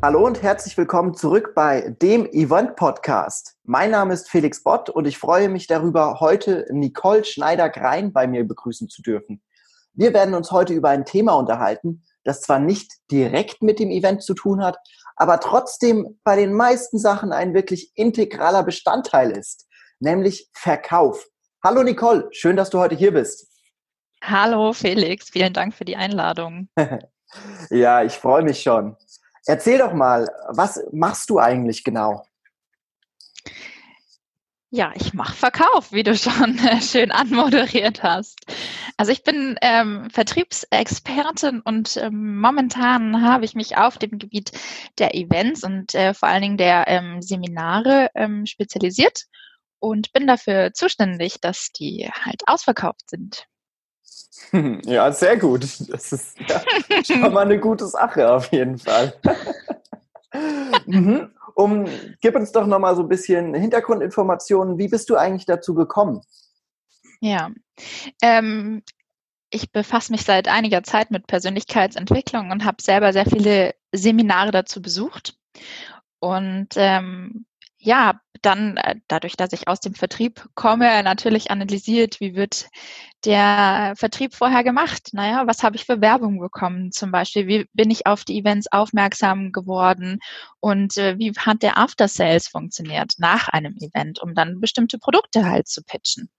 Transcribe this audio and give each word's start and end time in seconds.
Hallo 0.00 0.24
und 0.24 0.44
herzlich 0.44 0.78
willkommen 0.78 1.14
zurück 1.14 1.54
bei 1.56 1.92
dem 2.00 2.24
Event 2.26 2.76
Podcast. 2.76 3.56
Mein 3.64 3.90
Name 3.90 4.14
ist 4.14 4.30
Felix 4.30 4.62
Bott 4.62 4.88
und 4.88 5.06
ich 5.06 5.18
freue 5.18 5.48
mich 5.48 5.66
darüber, 5.66 6.20
heute 6.20 6.66
Nicole 6.70 7.24
Schneider-Grein 7.24 8.12
bei 8.12 8.28
mir 8.28 8.46
begrüßen 8.46 8.88
zu 8.88 9.02
dürfen. 9.02 9.42
Wir 9.94 10.14
werden 10.14 10.36
uns 10.36 10.52
heute 10.52 10.72
über 10.72 10.90
ein 10.90 11.04
Thema 11.04 11.32
unterhalten, 11.32 12.04
das 12.22 12.42
zwar 12.42 12.60
nicht 12.60 12.92
direkt 13.10 13.60
mit 13.60 13.80
dem 13.80 13.90
Event 13.90 14.22
zu 14.22 14.34
tun 14.34 14.62
hat, 14.62 14.78
aber 15.16 15.40
trotzdem 15.40 16.20
bei 16.22 16.36
den 16.36 16.52
meisten 16.52 17.00
Sachen 17.00 17.32
ein 17.32 17.52
wirklich 17.52 17.90
integraler 17.96 18.62
Bestandteil 18.62 19.32
ist, 19.32 19.66
nämlich 19.98 20.48
Verkauf. 20.52 21.26
Hallo 21.64 21.82
Nicole, 21.82 22.28
schön, 22.30 22.54
dass 22.54 22.70
du 22.70 22.78
heute 22.78 22.94
hier 22.94 23.12
bist. 23.12 23.48
Hallo 24.22 24.72
Felix, 24.72 25.30
vielen 25.30 25.54
Dank 25.54 25.74
für 25.74 25.84
die 25.84 25.96
Einladung. 25.96 26.68
ja, 27.70 28.04
ich 28.04 28.12
freue 28.12 28.44
mich 28.44 28.62
schon. 28.62 28.96
Erzähl 29.46 29.78
doch 29.78 29.92
mal, 29.92 30.28
was 30.48 30.82
machst 30.92 31.30
du 31.30 31.38
eigentlich 31.38 31.84
genau? 31.84 32.24
Ja, 34.70 34.92
ich 34.94 35.14
mache 35.14 35.34
Verkauf, 35.34 35.92
wie 35.92 36.02
du 36.02 36.14
schon 36.14 36.58
äh, 36.58 36.82
schön 36.82 37.10
anmoderiert 37.10 38.02
hast. 38.02 38.38
Also 38.98 39.12
ich 39.12 39.22
bin 39.22 39.56
ähm, 39.62 40.10
Vertriebsexpertin 40.10 41.60
und 41.60 41.96
ähm, 41.96 42.38
momentan 42.38 43.22
habe 43.22 43.46
ich 43.46 43.54
mich 43.54 43.78
auf 43.78 43.96
dem 43.96 44.18
Gebiet 44.18 44.52
der 44.98 45.14
Events 45.14 45.64
und 45.64 45.94
äh, 45.94 46.12
vor 46.12 46.28
allen 46.28 46.42
Dingen 46.42 46.56
der 46.58 46.86
ähm, 46.86 47.22
Seminare 47.22 48.10
ähm, 48.14 48.44
spezialisiert 48.44 49.24
und 49.78 50.12
bin 50.12 50.26
dafür 50.26 50.74
zuständig, 50.74 51.40
dass 51.40 51.70
die 51.72 52.10
halt 52.24 52.42
ausverkauft 52.46 53.08
sind. 53.08 53.46
Ja, 54.84 55.12
sehr 55.12 55.36
gut. 55.36 55.62
Das 55.90 56.12
ist 56.12 56.38
ja 56.48 56.62
schon 57.04 57.32
mal 57.32 57.42
eine 57.42 57.58
gute 57.58 57.86
Sache 57.86 58.30
auf 58.30 58.50
jeden 58.52 58.78
Fall. 58.78 59.14
mhm. 60.86 61.30
um, 61.54 61.86
gib 62.20 62.34
uns 62.34 62.52
doch 62.52 62.66
noch 62.66 62.78
mal 62.78 62.96
so 62.96 63.02
ein 63.02 63.08
bisschen 63.08 63.54
Hintergrundinformationen. 63.54 64.78
Wie 64.78 64.88
bist 64.88 65.10
du 65.10 65.16
eigentlich 65.16 65.46
dazu 65.46 65.74
gekommen? 65.74 66.22
Ja, 67.20 67.50
ähm, 68.22 68.82
ich 69.50 69.72
befasse 69.72 70.12
mich 70.12 70.24
seit 70.24 70.48
einiger 70.48 70.82
Zeit 70.82 71.10
mit 71.10 71.26
Persönlichkeitsentwicklung 71.26 72.50
und 72.50 72.64
habe 72.64 72.82
selber 72.82 73.12
sehr 73.12 73.26
viele 73.26 73.74
Seminare 73.92 74.50
dazu 74.50 74.80
besucht. 74.82 75.36
Und 76.20 76.68
ähm, 76.76 77.46
ja, 77.78 78.20
dann 78.42 78.76
äh, 78.76 78.96
dadurch, 79.08 79.36
dass 79.36 79.52
ich 79.52 79.68
aus 79.68 79.80
dem 79.80 79.94
Vertrieb 79.94 80.46
komme, 80.54 81.02
natürlich 81.02 81.50
analysiert, 81.50 82.20
wie 82.20 82.34
wird 82.34 82.68
der 83.24 83.94
Vertrieb 83.96 84.34
vorher 84.34 84.64
gemacht? 84.64 85.10
Naja, 85.12 85.46
was 85.46 85.62
habe 85.62 85.76
ich 85.76 85.84
für 85.84 86.00
Werbung 86.00 86.38
bekommen 86.38 86.92
zum 86.92 87.10
Beispiel? 87.10 87.46
Wie 87.46 87.66
bin 87.72 87.90
ich 87.90 88.06
auf 88.06 88.24
die 88.24 88.38
Events 88.38 88.70
aufmerksam 88.70 89.52
geworden? 89.52 90.18
Und 90.60 90.96
äh, 90.96 91.18
wie 91.18 91.32
hat 91.36 91.62
der 91.62 91.78
After 91.78 92.08
Sales 92.08 92.48
funktioniert 92.48 93.14
nach 93.18 93.48
einem 93.48 93.76
Event, 93.76 94.20
um 94.20 94.34
dann 94.34 94.60
bestimmte 94.60 94.98
Produkte 94.98 95.46
halt 95.46 95.68
zu 95.68 95.82
pitchen? 95.82 96.30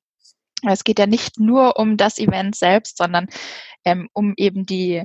Es 0.67 0.83
geht 0.83 0.99
ja 0.99 1.07
nicht 1.07 1.39
nur 1.39 1.79
um 1.79 1.95
das 1.97 2.17
Event 2.17 2.55
selbst, 2.55 2.97
sondern 2.97 3.27
ähm, 3.85 4.09
um 4.13 4.33
eben 4.35 4.65
die 4.65 5.03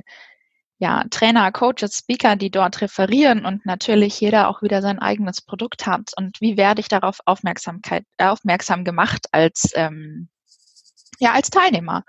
ja, 0.85 1.03
Trainer, 1.09 1.51
Coaches, 1.51 1.97
Speaker, 1.97 2.35
die 2.35 2.51
dort 2.51 2.79
referieren 2.79 3.43
und 3.43 3.65
natürlich 3.65 4.21
jeder 4.21 4.47
auch 4.47 4.61
wieder 4.61 4.83
sein 4.83 4.99
eigenes 4.99 5.41
Produkt 5.41 5.87
hat. 5.87 6.11
Und 6.15 6.39
wie 6.41 6.57
werde 6.57 6.79
ich 6.79 6.87
darauf 6.87 7.21
Aufmerksamkeit, 7.25 8.05
äh, 8.17 8.27
aufmerksam 8.27 8.83
gemacht 8.83 9.25
als, 9.31 9.71
ähm, 9.73 10.29
ja, 11.17 11.31
als 11.33 11.49
Teilnehmer? 11.49 12.03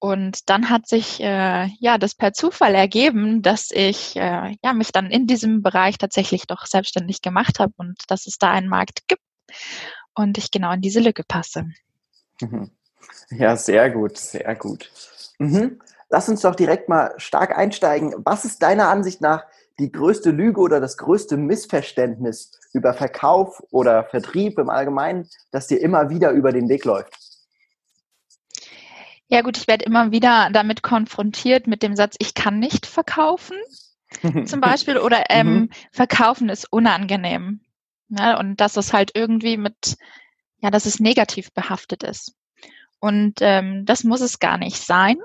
Und 0.00 0.50
dann 0.50 0.70
hat 0.70 0.88
sich 0.88 1.20
äh, 1.20 1.68
ja 1.78 1.98
das 1.98 2.16
per 2.16 2.32
Zufall 2.32 2.74
ergeben, 2.74 3.42
dass 3.42 3.70
ich 3.70 4.16
äh, 4.16 4.56
ja 4.60 4.72
mich 4.72 4.90
dann 4.90 5.12
in 5.12 5.28
diesem 5.28 5.62
Bereich 5.62 5.96
tatsächlich 5.96 6.48
doch 6.48 6.66
selbstständig 6.66 7.22
gemacht 7.22 7.60
habe 7.60 7.74
und 7.76 7.96
dass 8.08 8.26
es 8.26 8.38
da 8.38 8.50
einen 8.50 8.68
Markt 8.68 9.06
gibt 9.06 9.22
und 10.16 10.36
ich 10.36 10.50
genau 10.50 10.72
in 10.72 10.80
diese 10.80 11.00
Lücke 11.00 11.22
passe. 11.22 11.66
Mhm. 12.40 12.72
Ja, 13.30 13.54
sehr 13.54 13.88
gut, 13.90 14.18
sehr 14.18 14.56
gut. 14.56 14.90
Mhm. 15.38 15.80
Lass 16.10 16.28
uns 16.28 16.40
doch 16.40 16.56
direkt 16.56 16.88
mal 16.88 17.14
stark 17.18 17.56
einsteigen. 17.56 18.14
Was 18.18 18.44
ist 18.44 18.62
deiner 18.62 18.88
Ansicht 18.88 19.20
nach 19.20 19.44
die 19.78 19.92
größte 19.92 20.30
Lüge 20.30 20.60
oder 20.60 20.80
das 20.80 20.96
größte 20.96 21.36
Missverständnis 21.36 22.52
über 22.72 22.92
Verkauf 22.94 23.62
oder 23.70 24.04
Vertrieb 24.04 24.58
im 24.58 24.68
Allgemeinen, 24.68 25.28
das 25.52 25.68
dir 25.68 25.80
immer 25.80 26.10
wieder 26.10 26.32
über 26.32 26.52
den 26.52 26.68
Weg 26.68 26.84
läuft? 26.84 27.16
Ja 29.28 29.42
gut, 29.42 29.56
ich 29.56 29.68
werde 29.68 29.84
immer 29.84 30.10
wieder 30.10 30.50
damit 30.52 30.82
konfrontiert 30.82 31.68
mit 31.68 31.84
dem 31.84 31.94
Satz, 31.94 32.16
ich 32.18 32.34
kann 32.34 32.58
nicht 32.58 32.84
verkaufen, 32.86 33.56
zum 34.44 34.60
Beispiel, 34.60 34.98
oder 34.98 35.26
ähm, 35.30 35.52
mhm. 35.52 35.70
verkaufen 35.92 36.48
ist 36.48 36.70
unangenehm. 36.72 37.60
Ja, 38.08 38.40
und 38.40 38.60
dass 38.60 38.76
es 38.76 38.92
halt 38.92 39.12
irgendwie 39.14 39.56
mit, 39.56 39.96
ja, 40.58 40.72
dass 40.72 40.84
es 40.84 40.98
negativ 40.98 41.52
behaftet 41.52 42.02
ist. 42.02 42.34
Und 43.00 43.38
ähm, 43.40 43.86
das 43.86 44.04
muss 44.04 44.20
es 44.20 44.38
gar 44.38 44.58
nicht 44.58 44.76
sein, 44.76 45.16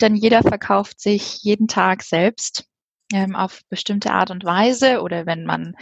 denn 0.00 0.14
jeder 0.14 0.42
verkauft 0.42 1.00
sich 1.00 1.42
jeden 1.42 1.66
Tag 1.66 2.02
selbst 2.02 2.64
ähm, 3.12 3.34
auf 3.34 3.62
bestimmte 3.68 4.12
Art 4.12 4.30
und 4.30 4.44
Weise. 4.44 5.02
Oder 5.02 5.26
wenn 5.26 5.44
man 5.44 5.74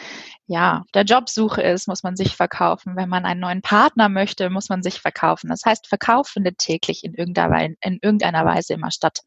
ja 0.46 0.80
auf 0.80 0.90
der 0.92 1.04
Jobsuche 1.04 1.62
ist, 1.62 1.86
muss 1.86 2.02
man 2.02 2.16
sich 2.16 2.34
verkaufen. 2.34 2.96
Wenn 2.96 3.08
man 3.08 3.26
einen 3.26 3.40
neuen 3.40 3.62
Partner 3.62 4.08
möchte, 4.08 4.48
muss 4.50 4.70
man 4.70 4.82
sich 4.82 5.00
verkaufen. 5.00 5.48
Das 5.48 5.64
heißt, 5.64 5.86
Verkauf 5.86 6.28
findet 6.28 6.58
täglich 6.58 7.04
in 7.04 7.14
irgendeiner, 7.14 7.74
in 7.80 7.98
irgendeiner 8.00 8.44
Weise 8.44 8.74
immer 8.74 8.90
statt. 8.90 9.20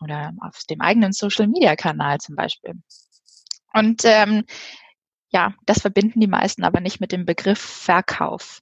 Oder 0.00 0.32
auf 0.40 0.62
dem 0.70 0.80
eigenen 0.80 1.12
Social-Media-Kanal 1.12 2.18
zum 2.18 2.36
Beispiel. 2.36 2.74
Und 3.72 4.02
ähm, 4.04 4.44
ja, 5.30 5.54
das 5.66 5.80
verbinden 5.80 6.20
die 6.20 6.26
meisten 6.26 6.64
aber 6.64 6.80
nicht 6.80 7.00
mit 7.00 7.12
dem 7.12 7.26
Begriff 7.26 7.58
Verkauf. 7.58 8.60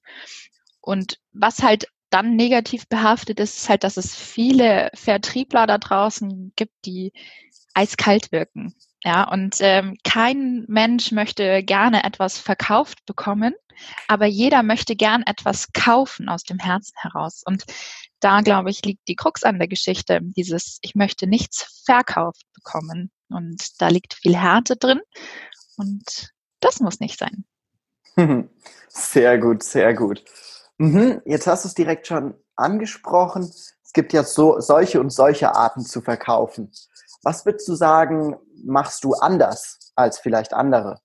Und 0.81 1.19
was 1.31 1.61
halt 1.63 1.87
dann 2.09 2.35
negativ 2.35 2.87
behaftet 2.87 3.39
ist, 3.39 3.57
ist 3.57 3.69
halt, 3.69 3.83
dass 3.83 3.97
es 3.97 4.15
viele 4.15 4.89
Vertriebler 4.93 5.67
da 5.67 5.77
draußen 5.77 6.53
gibt, 6.55 6.73
die 6.85 7.13
eiskalt 7.73 8.31
wirken. 8.31 8.73
Ja, 9.03 9.29
und 9.29 9.57
ähm, 9.59 9.97
kein 10.03 10.65
Mensch 10.67 11.11
möchte 11.11 11.63
gerne 11.63 12.03
etwas 12.03 12.39
verkauft 12.39 13.05
bekommen, 13.05 13.53
aber 14.07 14.25
jeder 14.25 14.63
möchte 14.63 14.95
gern 14.95 15.23
etwas 15.23 15.71
kaufen 15.73 16.29
aus 16.29 16.43
dem 16.43 16.59
Herzen 16.59 16.95
heraus. 16.97 17.43
Und 17.45 17.65
da, 18.19 18.41
glaube 18.41 18.71
ich, 18.71 18.83
liegt 18.83 19.07
die 19.07 19.15
Krux 19.15 19.43
an 19.43 19.59
der 19.59 19.67
Geschichte. 19.67 20.19
Dieses, 20.21 20.79
ich 20.81 20.95
möchte 20.95 21.27
nichts 21.27 21.83
verkauft 21.85 22.43
bekommen. 22.53 23.11
Und 23.29 23.79
da 23.79 23.89
liegt 23.89 24.15
viel 24.15 24.35
Härte 24.35 24.75
drin. 24.75 25.01
Und 25.77 26.31
das 26.59 26.79
muss 26.79 26.99
nicht 26.99 27.19
sein. 27.19 27.45
Sehr 28.89 29.37
gut, 29.37 29.61
sehr 29.61 29.93
gut. 29.93 30.23
Mhm, 30.77 31.21
jetzt 31.25 31.47
hast 31.47 31.65
du 31.65 31.67
es 31.69 31.73
direkt 31.73 32.07
schon 32.07 32.35
angesprochen. 32.55 33.43
Es 33.43 33.93
gibt 33.93 34.13
ja 34.13 34.23
so, 34.23 34.59
solche 34.59 34.99
und 34.99 35.09
solche 35.09 35.55
Arten 35.55 35.81
zu 35.81 36.01
verkaufen. 36.01 36.71
Was 37.23 37.45
würdest 37.45 37.67
du 37.67 37.75
sagen, 37.75 38.35
machst 38.63 39.03
du 39.03 39.13
anders 39.13 39.91
als 39.95 40.19
vielleicht 40.19 40.53
andere? 40.53 40.99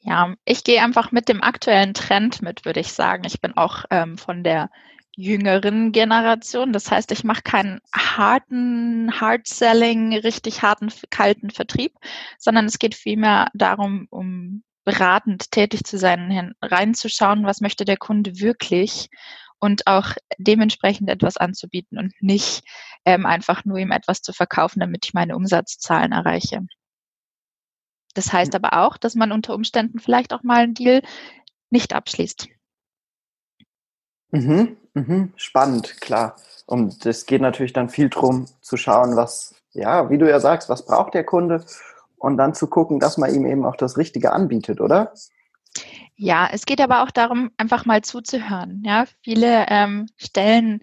Ja, 0.00 0.34
ich 0.46 0.64
gehe 0.64 0.82
einfach 0.82 1.12
mit 1.12 1.28
dem 1.28 1.42
aktuellen 1.42 1.92
Trend 1.92 2.40
mit, 2.40 2.64
würde 2.64 2.80
ich 2.80 2.92
sagen. 2.92 3.24
Ich 3.26 3.40
bin 3.40 3.56
auch 3.56 3.84
ähm, 3.90 4.16
von 4.16 4.42
der 4.42 4.70
jüngeren 5.14 5.92
Generation. 5.92 6.72
Das 6.72 6.90
heißt, 6.90 7.12
ich 7.12 7.22
mache 7.22 7.42
keinen 7.42 7.80
harten, 7.94 9.20
hard-selling, 9.20 10.16
richtig 10.16 10.62
harten, 10.62 10.90
kalten 11.10 11.50
Vertrieb, 11.50 11.92
sondern 12.38 12.64
es 12.64 12.78
geht 12.78 12.94
vielmehr 12.94 13.48
darum, 13.52 14.06
um 14.10 14.62
beratend 14.90 15.50
tätig 15.52 15.84
zu 15.84 15.98
sein, 15.98 16.54
reinzuschauen, 16.60 17.46
was 17.46 17.60
möchte 17.60 17.84
der 17.84 17.96
Kunde 17.96 18.40
wirklich 18.40 19.08
und 19.60 19.86
auch 19.86 20.14
dementsprechend 20.38 21.08
etwas 21.08 21.36
anzubieten 21.36 21.98
und 21.98 22.12
nicht 22.20 22.64
ähm, 23.04 23.24
einfach 23.26 23.64
nur 23.64 23.78
ihm 23.78 23.92
etwas 23.92 24.22
zu 24.22 24.32
verkaufen, 24.32 24.80
damit 24.80 25.06
ich 25.06 25.14
meine 25.14 25.36
Umsatzzahlen 25.36 26.12
erreiche. 26.12 26.66
Das 28.14 28.32
heißt 28.32 28.54
aber 28.56 28.84
auch, 28.84 28.96
dass 28.96 29.14
man 29.14 29.30
unter 29.30 29.54
Umständen 29.54 30.00
vielleicht 30.00 30.32
auch 30.32 30.42
mal 30.42 30.64
einen 30.64 30.74
Deal 30.74 31.02
nicht 31.70 31.94
abschließt. 31.94 32.48
Mhm, 34.32 34.76
mhm, 34.94 35.32
spannend, 35.36 36.00
klar. 36.00 36.36
Und 36.66 37.06
es 37.06 37.26
geht 37.26 37.42
natürlich 37.42 37.72
dann 37.72 37.90
viel 37.90 38.08
darum 38.08 38.46
zu 38.60 38.76
schauen, 38.76 39.14
was, 39.14 39.54
ja, 39.72 40.10
wie 40.10 40.18
du 40.18 40.28
ja 40.28 40.40
sagst, 40.40 40.68
was 40.68 40.84
braucht 40.84 41.14
der 41.14 41.24
Kunde 41.24 41.64
und 42.20 42.36
dann 42.36 42.54
zu 42.54 42.68
gucken, 42.68 43.00
dass 43.00 43.16
man 43.16 43.34
ihm 43.34 43.46
eben 43.46 43.64
auch 43.64 43.76
das 43.76 43.96
Richtige 43.96 44.32
anbietet, 44.32 44.80
oder? 44.80 45.12
Ja, 46.14 46.48
es 46.52 46.66
geht 46.66 46.80
aber 46.80 47.02
auch 47.02 47.10
darum, 47.10 47.50
einfach 47.56 47.86
mal 47.86 48.02
zuzuhören. 48.02 48.82
Ja, 48.84 49.06
viele 49.22 49.66
ähm, 49.68 50.06
stellen 50.16 50.82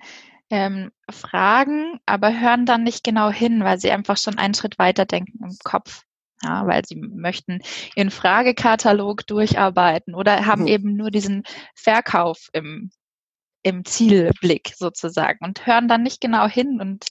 ähm, 0.50 0.92
Fragen, 1.10 2.00
aber 2.08 2.40
hören 2.40 2.66
dann 2.66 2.84
nicht 2.84 3.04
genau 3.04 3.30
hin, 3.30 3.64
weil 3.64 3.80
sie 3.80 3.92
einfach 3.92 4.18
schon 4.18 4.40
einen 4.40 4.56
Schritt 4.56 4.80
weiter 4.80 5.06
denken 5.06 5.44
im 5.44 5.56
Kopf. 5.64 6.04
Ja, 6.42 6.66
weil 6.68 6.84
sie 6.86 6.96
möchten 6.96 7.60
ihren 7.96 8.12
Fragekatalog 8.12 9.26
durcharbeiten 9.26 10.16
oder 10.16 10.46
haben 10.46 10.64
mhm. 10.64 10.68
eben 10.68 10.96
nur 10.96 11.12
diesen 11.12 11.44
Verkauf 11.76 12.50
im, 12.54 12.92
im 13.64 13.86
Zielblick 13.86 14.74
sozusagen 14.76 15.44
und 15.44 15.66
hören 15.66 15.88
dann 15.88 16.04
nicht 16.04 16.22
genau 16.22 16.48
hin 16.48 16.80
und 16.80 17.06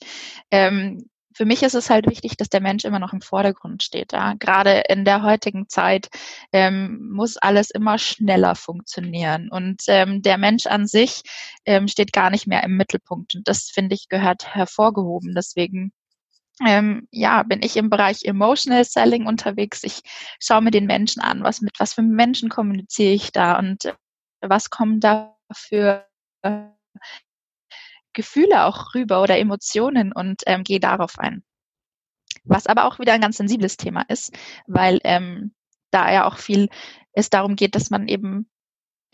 ähm, 0.50 1.08
für 1.36 1.44
mich 1.44 1.62
ist 1.62 1.74
es 1.74 1.90
halt 1.90 2.08
wichtig, 2.08 2.38
dass 2.38 2.48
der 2.48 2.62
Mensch 2.62 2.86
immer 2.86 2.98
noch 2.98 3.12
im 3.12 3.20
Vordergrund 3.20 3.82
steht. 3.82 4.12
Ja? 4.12 4.32
Gerade 4.38 4.84
in 4.88 5.04
der 5.04 5.22
heutigen 5.22 5.68
Zeit 5.68 6.08
ähm, 6.50 7.10
muss 7.12 7.36
alles 7.36 7.70
immer 7.70 7.98
schneller 7.98 8.54
funktionieren 8.54 9.50
und 9.50 9.82
ähm, 9.88 10.22
der 10.22 10.38
Mensch 10.38 10.66
an 10.66 10.86
sich 10.86 11.22
ähm, 11.66 11.88
steht 11.88 12.14
gar 12.14 12.30
nicht 12.30 12.46
mehr 12.46 12.62
im 12.64 12.78
Mittelpunkt 12.78 13.34
und 13.34 13.46
das 13.46 13.64
finde 13.68 13.94
ich 13.94 14.08
gehört 14.08 14.54
hervorgehoben. 14.54 15.34
Deswegen 15.34 15.92
ähm, 16.66 17.06
ja, 17.10 17.42
bin 17.42 17.62
ich 17.62 17.76
im 17.76 17.90
Bereich 17.90 18.24
Emotional 18.24 18.84
Selling 18.84 19.26
unterwegs. 19.26 19.84
Ich 19.84 20.00
schaue 20.40 20.62
mir 20.62 20.70
den 20.70 20.86
Menschen 20.86 21.20
an, 21.20 21.42
was 21.42 21.60
mit 21.60 21.78
was 21.78 21.92
für 21.92 22.02
Menschen 22.02 22.48
kommuniziere 22.48 23.12
ich 23.12 23.30
da 23.30 23.58
und 23.58 23.84
äh, 23.84 23.94
was 24.40 24.70
kommen 24.70 25.00
da 25.00 25.36
für 25.52 26.06
Gefühle 28.16 28.64
auch 28.64 28.94
rüber 28.94 29.22
oder 29.22 29.38
Emotionen 29.38 30.12
und 30.12 30.42
ähm, 30.46 30.64
gehe 30.64 30.80
darauf 30.80 31.18
ein. 31.18 31.44
Was 32.44 32.66
aber 32.66 32.86
auch 32.86 32.98
wieder 32.98 33.12
ein 33.12 33.20
ganz 33.20 33.36
sensibles 33.36 33.76
Thema 33.76 34.02
ist, 34.08 34.36
weil 34.66 34.98
ähm, 35.04 35.54
da 35.90 36.12
ja 36.12 36.26
auch 36.26 36.38
viel 36.38 36.68
es 37.12 37.30
darum 37.30 37.54
geht, 37.54 37.74
dass 37.74 37.90
man 37.90 38.08
eben 38.08 38.50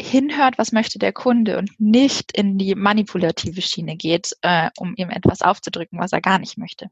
hinhört, 0.00 0.56
was 0.58 0.72
möchte 0.72 0.98
der 0.98 1.12
Kunde 1.12 1.58
und 1.58 1.70
nicht 1.78 2.36
in 2.36 2.58
die 2.58 2.74
manipulative 2.74 3.60
Schiene 3.60 3.96
geht, 3.96 4.36
äh, 4.42 4.70
um 4.78 4.94
ihm 4.96 5.10
etwas 5.10 5.42
aufzudrücken, 5.42 5.98
was 5.98 6.12
er 6.12 6.20
gar 6.20 6.38
nicht 6.38 6.56
möchte. 6.56 6.88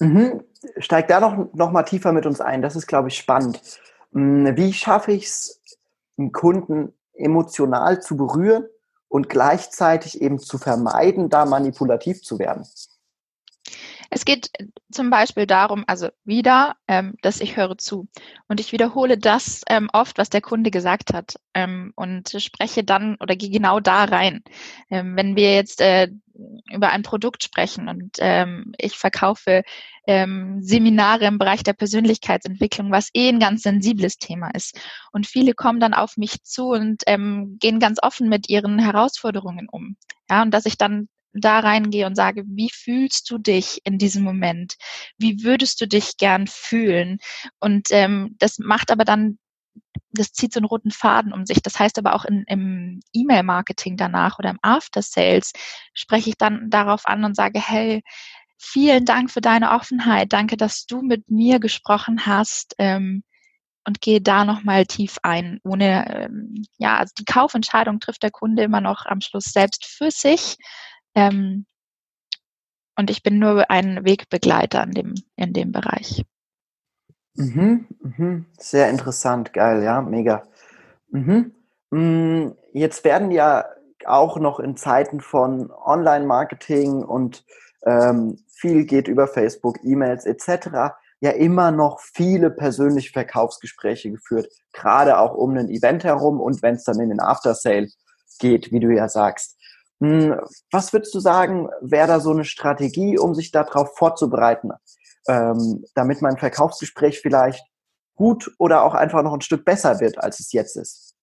Mhm. 0.00 0.42
Steig 0.78 1.08
da 1.08 1.20
noch, 1.20 1.52
noch 1.54 1.70
mal 1.70 1.84
tiefer 1.84 2.12
mit 2.12 2.26
uns 2.26 2.40
ein. 2.40 2.62
Das 2.62 2.74
ist, 2.74 2.86
glaube 2.86 3.08
ich, 3.08 3.16
spannend. 3.16 3.60
Hm, 4.12 4.56
wie 4.56 4.72
schaffe 4.72 5.12
ich 5.12 5.24
es, 5.24 5.60
einen 6.16 6.32
Kunden 6.32 6.92
emotional 7.14 8.00
zu 8.00 8.16
berühren 8.16 8.66
und 9.14 9.28
gleichzeitig 9.28 10.20
eben 10.20 10.40
zu 10.40 10.58
vermeiden, 10.58 11.28
da 11.28 11.44
manipulativ 11.44 12.24
zu 12.24 12.40
werden? 12.40 12.66
Es 14.10 14.24
geht 14.24 14.50
zum 14.90 15.10
Beispiel 15.10 15.46
darum, 15.46 15.84
also 15.86 16.08
wieder, 16.24 16.76
ähm, 16.88 17.14
dass 17.22 17.40
ich 17.40 17.56
höre 17.56 17.78
zu 17.78 18.06
und 18.48 18.60
ich 18.60 18.72
wiederhole 18.72 19.18
das 19.18 19.62
ähm, 19.68 19.88
oft, 19.92 20.18
was 20.18 20.30
der 20.30 20.40
Kunde 20.40 20.70
gesagt 20.70 21.12
hat 21.12 21.34
ähm, 21.54 21.92
und 21.96 22.30
spreche 22.38 22.84
dann 22.84 23.16
oder 23.20 23.36
gehe 23.36 23.50
genau 23.50 23.80
da 23.80 24.04
rein. 24.04 24.42
Ähm, 24.90 25.16
wenn 25.16 25.36
wir 25.36 25.54
jetzt 25.54 25.80
äh, 25.80 26.08
über 26.72 26.90
ein 26.90 27.02
Produkt 27.02 27.44
sprechen 27.44 27.88
und 27.88 28.16
ähm, 28.18 28.72
ich 28.78 28.96
verkaufe 28.98 29.62
ähm, 30.06 30.62
Seminare 30.62 31.24
im 31.26 31.38
Bereich 31.38 31.62
der 31.62 31.72
Persönlichkeitsentwicklung, 31.72 32.90
was 32.90 33.10
eh 33.14 33.28
ein 33.28 33.38
ganz 33.38 33.62
sensibles 33.62 34.18
Thema 34.18 34.50
ist. 34.50 34.78
Und 35.12 35.26
viele 35.26 35.54
kommen 35.54 35.80
dann 35.80 35.94
auf 35.94 36.16
mich 36.16 36.42
zu 36.42 36.70
und 36.70 37.04
gehen 37.06 37.80
ganz 37.80 37.98
offen 38.02 38.28
mit 38.28 38.48
ihren 38.48 38.78
Herausforderungen 38.78 39.68
um. 39.70 39.96
Ja, 40.28 40.42
und 40.42 40.50
dass 40.52 40.66
ich 40.66 40.76
dann 40.76 41.08
da 41.34 41.60
reingehe 41.60 42.06
und 42.06 42.14
sage, 42.14 42.44
wie 42.46 42.70
fühlst 42.72 43.30
du 43.30 43.38
dich 43.38 43.80
in 43.84 43.98
diesem 43.98 44.22
Moment? 44.22 44.76
Wie 45.18 45.42
würdest 45.42 45.80
du 45.80 45.88
dich 45.88 46.16
gern 46.16 46.46
fühlen? 46.46 47.18
Und 47.60 47.88
ähm, 47.90 48.36
das 48.38 48.58
macht 48.58 48.90
aber 48.90 49.04
dann, 49.04 49.38
das 50.12 50.32
zieht 50.32 50.52
so 50.52 50.60
einen 50.60 50.66
roten 50.66 50.92
Faden 50.92 51.32
um 51.32 51.44
sich. 51.44 51.60
Das 51.62 51.78
heißt 51.78 51.98
aber 51.98 52.14
auch 52.14 52.24
in, 52.24 52.44
im 52.46 53.00
E-Mail-Marketing 53.12 53.96
danach 53.96 54.38
oder 54.38 54.50
im 54.50 54.58
After-Sales 54.62 55.52
spreche 55.92 56.30
ich 56.30 56.36
dann 56.38 56.70
darauf 56.70 57.06
an 57.06 57.24
und 57.24 57.36
sage, 57.36 57.60
hey, 57.60 58.02
vielen 58.56 59.04
Dank 59.04 59.30
für 59.30 59.40
deine 59.40 59.72
Offenheit. 59.72 60.32
Danke, 60.32 60.56
dass 60.56 60.86
du 60.86 61.02
mit 61.02 61.30
mir 61.30 61.58
gesprochen 61.58 62.26
hast. 62.26 62.74
Ähm, 62.78 63.24
und 63.86 64.00
gehe 64.00 64.20
da 64.20 64.44
nochmal 64.44 64.86
tief 64.86 65.18
ein, 65.22 65.60
ohne, 65.62 66.06
ähm, 66.10 66.64
ja, 66.78 66.96
also 66.96 67.12
die 67.18 67.24
Kaufentscheidung 67.24 68.00
trifft 68.00 68.22
der 68.22 68.30
Kunde 68.30 68.62
immer 68.62 68.80
noch 68.80 69.04
am 69.06 69.20
Schluss 69.20 69.44
selbst 69.44 69.84
für 69.84 70.10
sich, 70.10 70.56
ähm, 71.14 71.66
und 72.96 73.10
ich 73.10 73.22
bin 73.22 73.38
nur 73.38 73.70
ein 73.70 74.04
Wegbegleiter 74.04 74.84
in 74.84 74.90
dem, 74.92 75.14
in 75.36 75.52
dem 75.52 75.72
Bereich. 75.72 76.24
Mhm, 77.34 77.86
mhm. 78.00 78.46
Sehr 78.58 78.88
interessant, 78.90 79.52
geil, 79.52 79.82
ja, 79.82 80.00
mega. 80.00 80.44
Mhm. 81.10 81.52
Mm, 81.90 82.52
jetzt 82.72 83.04
werden 83.04 83.30
ja 83.30 83.64
auch 84.06 84.38
noch 84.38 84.60
in 84.60 84.76
Zeiten 84.76 85.20
von 85.20 85.70
Online-Marketing 85.70 87.02
und 87.02 87.44
ähm, 87.86 88.38
viel 88.48 88.84
geht 88.84 89.08
über 89.08 89.26
Facebook, 89.26 89.78
E-Mails 89.82 90.26
etc. 90.26 90.94
ja 91.20 91.30
immer 91.30 91.70
noch 91.70 92.00
viele 92.00 92.50
persönliche 92.50 93.12
Verkaufsgespräche 93.12 94.10
geführt, 94.10 94.48
gerade 94.72 95.18
auch 95.18 95.34
um 95.34 95.56
ein 95.56 95.68
Event 95.68 96.04
herum 96.04 96.40
und 96.40 96.62
wenn 96.62 96.76
es 96.76 96.84
dann 96.84 97.00
in 97.00 97.08
den 97.08 97.20
After-Sale 97.20 97.88
geht, 98.38 98.72
wie 98.72 98.80
du 98.80 98.90
ja 98.90 99.08
sagst. 99.08 99.58
Hm, 100.00 100.40
was 100.70 100.92
würdest 100.92 101.14
du 101.14 101.20
sagen, 101.20 101.68
wäre 101.80 102.08
da 102.08 102.20
so 102.20 102.30
eine 102.30 102.44
Strategie, 102.44 103.18
um 103.18 103.34
sich 103.34 103.50
darauf 103.50 103.96
vorzubereiten, 103.96 104.70
ähm, 105.28 105.84
damit 105.94 106.20
mein 106.20 106.36
Verkaufsgespräch 106.36 107.20
vielleicht 107.20 107.64
gut 108.14 108.52
oder 108.58 108.82
auch 108.82 108.94
einfach 108.94 109.22
noch 109.22 109.34
ein 109.34 109.40
Stück 109.40 109.64
besser 109.64 110.00
wird, 110.00 110.18
als 110.18 110.40
es 110.40 110.52
jetzt 110.52 110.76
ist? 110.76 111.14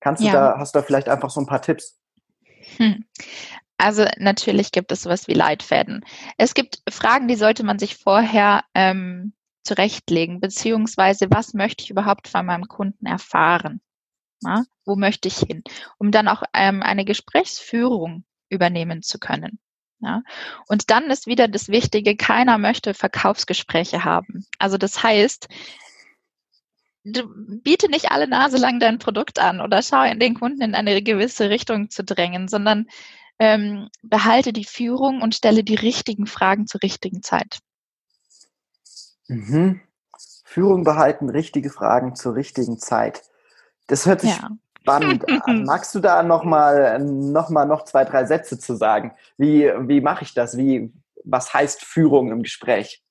Kannst 0.00 0.22
du 0.22 0.26
ja. 0.26 0.32
da, 0.32 0.58
hast 0.58 0.74
du 0.74 0.80
da 0.80 0.84
vielleicht 0.84 1.08
einfach 1.08 1.30
so 1.30 1.40
ein 1.40 1.46
paar 1.46 1.62
Tipps? 1.62 1.98
Hm. 2.76 3.04
Also 3.78 4.04
natürlich 4.16 4.72
gibt 4.72 4.90
es 4.90 5.02
sowas 5.02 5.28
wie 5.28 5.34
Leitfäden. 5.34 6.04
Es 6.36 6.54
gibt 6.54 6.82
Fragen, 6.90 7.28
die 7.28 7.36
sollte 7.36 7.62
man 7.64 7.78
sich 7.78 7.96
vorher 7.96 8.64
ähm, 8.74 9.32
zurechtlegen, 9.62 10.40
beziehungsweise 10.40 11.28
was 11.30 11.54
möchte 11.54 11.84
ich 11.84 11.90
überhaupt 11.90 12.26
von 12.26 12.44
meinem 12.44 12.66
Kunden 12.66 13.06
erfahren? 13.06 13.80
Na, 14.40 14.64
wo 14.84 14.96
möchte 14.96 15.28
ich 15.28 15.38
hin? 15.38 15.62
Um 15.98 16.10
dann 16.10 16.28
auch 16.28 16.42
ähm, 16.54 16.82
eine 16.82 17.04
Gesprächsführung 17.04 18.24
übernehmen 18.48 19.02
zu 19.02 19.18
können. 19.18 19.58
Ja? 20.00 20.22
Und 20.68 20.90
dann 20.90 21.10
ist 21.10 21.26
wieder 21.26 21.48
das 21.48 21.68
Wichtige, 21.68 22.16
keiner 22.16 22.58
möchte 22.58 22.94
Verkaufsgespräche 22.94 24.04
haben. 24.04 24.46
Also 24.58 24.78
das 24.78 25.02
heißt, 25.02 25.48
du 27.04 27.28
biete 27.62 27.88
nicht 27.90 28.10
alle 28.10 28.28
Nase 28.28 28.58
lang 28.58 28.80
dein 28.80 28.98
Produkt 28.98 29.38
an 29.38 29.60
oder 29.60 29.82
schau 29.82 30.02
in 30.02 30.20
den 30.20 30.34
Kunden 30.34 30.62
in 30.62 30.74
eine 30.74 31.02
gewisse 31.02 31.50
Richtung 31.50 31.90
zu 31.90 32.04
drängen, 32.04 32.48
sondern 32.48 32.86
ähm, 33.38 33.88
behalte 34.02 34.52
die 34.52 34.64
Führung 34.64 35.22
und 35.22 35.34
stelle 35.34 35.62
die 35.62 35.76
richtigen 35.76 36.26
Fragen 36.26 36.66
zur 36.66 36.82
richtigen 36.82 37.22
Zeit. 37.22 37.60
Mhm. 39.28 39.80
Führung 40.44 40.82
behalten, 40.82 41.28
richtige 41.28 41.70
Fragen 41.70 42.16
zur 42.16 42.34
richtigen 42.34 42.78
Zeit. 42.78 43.22
Das 43.88 44.06
hört 44.06 44.20
sich 44.20 44.30
ja. 44.30 44.50
spannend 44.80 45.24
an. 45.28 45.64
Magst 45.66 45.94
du 45.94 46.00
da 46.00 46.22
nochmal 46.22 47.00
noch 47.00 47.50
mal 47.50 47.64
noch 47.64 47.84
zwei, 47.84 48.04
drei 48.04 48.24
Sätze 48.24 48.58
zu 48.58 48.76
sagen? 48.76 49.12
Wie, 49.36 49.64
wie 49.88 50.00
mache 50.00 50.22
ich 50.22 50.34
das? 50.34 50.56
Wie, 50.56 50.92
was 51.24 51.52
heißt 51.52 51.84
Führung 51.84 52.30
im 52.30 52.42
Gespräch? 52.42 53.02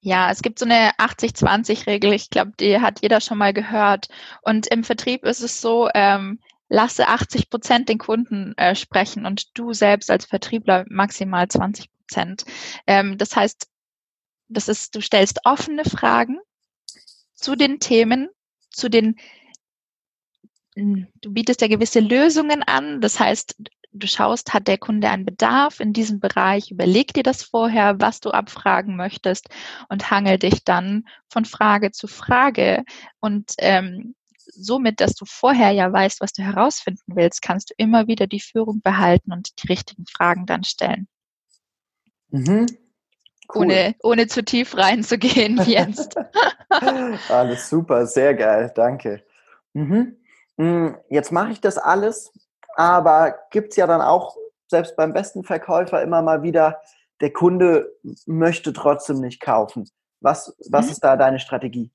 Ja, 0.00 0.30
es 0.30 0.42
gibt 0.42 0.58
so 0.58 0.64
eine 0.64 0.92
80-20-Regel. 0.92 2.12
Ich 2.12 2.30
glaube, 2.30 2.52
die 2.58 2.80
hat 2.80 3.02
jeder 3.02 3.20
schon 3.20 3.38
mal 3.38 3.52
gehört. 3.52 4.08
Und 4.42 4.66
im 4.68 4.84
Vertrieb 4.84 5.24
ist 5.24 5.42
es 5.42 5.60
so, 5.60 5.88
ähm, 5.94 6.40
lasse 6.68 7.08
80 7.08 7.50
Prozent 7.50 7.88
den 7.88 7.98
Kunden 7.98 8.56
äh, 8.56 8.74
sprechen 8.74 9.26
und 9.26 9.58
du 9.58 9.72
selbst 9.72 10.10
als 10.10 10.26
Vertriebler 10.26 10.84
maximal 10.88 11.48
20 11.48 11.90
Prozent. 11.90 12.44
Ähm, 12.86 13.18
das 13.18 13.34
heißt, 13.34 13.68
das 14.48 14.68
ist, 14.68 14.94
du 14.94 15.00
stellst 15.00 15.40
offene 15.44 15.84
Fragen 15.84 16.38
zu 17.34 17.56
den 17.56 17.80
Themen, 17.80 18.28
zu 18.70 18.88
den 18.88 19.16
du 21.20 21.32
bietest 21.32 21.60
ja 21.60 21.68
gewisse 21.68 22.00
Lösungen 22.00 22.62
an. 22.62 23.00
Das 23.00 23.18
heißt, 23.18 23.56
du 23.92 24.06
schaust, 24.06 24.54
hat 24.54 24.68
der 24.68 24.78
Kunde 24.78 25.08
einen 25.08 25.24
Bedarf 25.24 25.80
in 25.80 25.92
diesem 25.92 26.20
Bereich, 26.20 26.70
überleg 26.70 27.12
dir 27.14 27.22
das 27.22 27.42
vorher, 27.42 28.00
was 28.00 28.20
du 28.20 28.30
abfragen 28.30 28.96
möchtest 28.96 29.48
und 29.88 30.10
hangel 30.10 30.38
dich 30.38 30.64
dann 30.64 31.04
von 31.28 31.44
Frage 31.44 31.90
zu 31.90 32.06
Frage. 32.06 32.84
Und 33.20 33.54
ähm, 33.58 34.14
somit, 34.36 35.00
dass 35.00 35.14
du 35.14 35.24
vorher 35.26 35.72
ja 35.72 35.92
weißt, 35.92 36.20
was 36.20 36.32
du 36.32 36.42
herausfinden 36.42 37.14
willst, 37.14 37.42
kannst 37.42 37.70
du 37.70 37.74
immer 37.76 38.06
wieder 38.06 38.26
die 38.26 38.40
Führung 38.40 38.80
behalten 38.82 39.32
und 39.32 39.62
die 39.62 39.68
richtigen 39.68 40.04
Fragen 40.06 40.46
dann 40.46 40.64
stellen. 40.64 41.08
Mhm. 42.30 42.66
Cool. 43.54 43.64
Ohne, 43.64 43.94
ohne 44.02 44.26
zu 44.26 44.44
tief 44.44 44.76
reinzugehen 44.76 45.58
wie 45.66 45.72
jetzt. 45.72 46.16
Alles 47.30 47.70
super, 47.70 48.06
sehr 48.06 48.34
geil, 48.34 48.70
danke. 48.74 49.24
Mhm. 49.72 50.16
Hm, 50.58 50.96
jetzt 51.08 51.32
mache 51.32 51.52
ich 51.52 51.60
das 51.60 51.78
alles, 51.78 52.32
aber 52.76 53.38
gibt 53.50 53.70
es 53.70 53.76
ja 53.76 53.86
dann 53.86 54.00
auch, 54.02 54.36
selbst 54.66 54.96
beim 54.96 55.14
besten 55.14 55.44
Verkäufer, 55.44 56.02
immer 56.02 56.20
mal 56.20 56.42
wieder, 56.42 56.80
der 57.20 57.32
Kunde 57.32 57.96
möchte 58.26 58.72
trotzdem 58.72 59.20
nicht 59.20 59.40
kaufen. 59.40 59.88
Was, 60.20 60.54
was 60.68 60.86
mhm. 60.86 60.92
ist 60.92 61.00
da 61.00 61.16
deine 61.16 61.40
Strategie? 61.40 61.90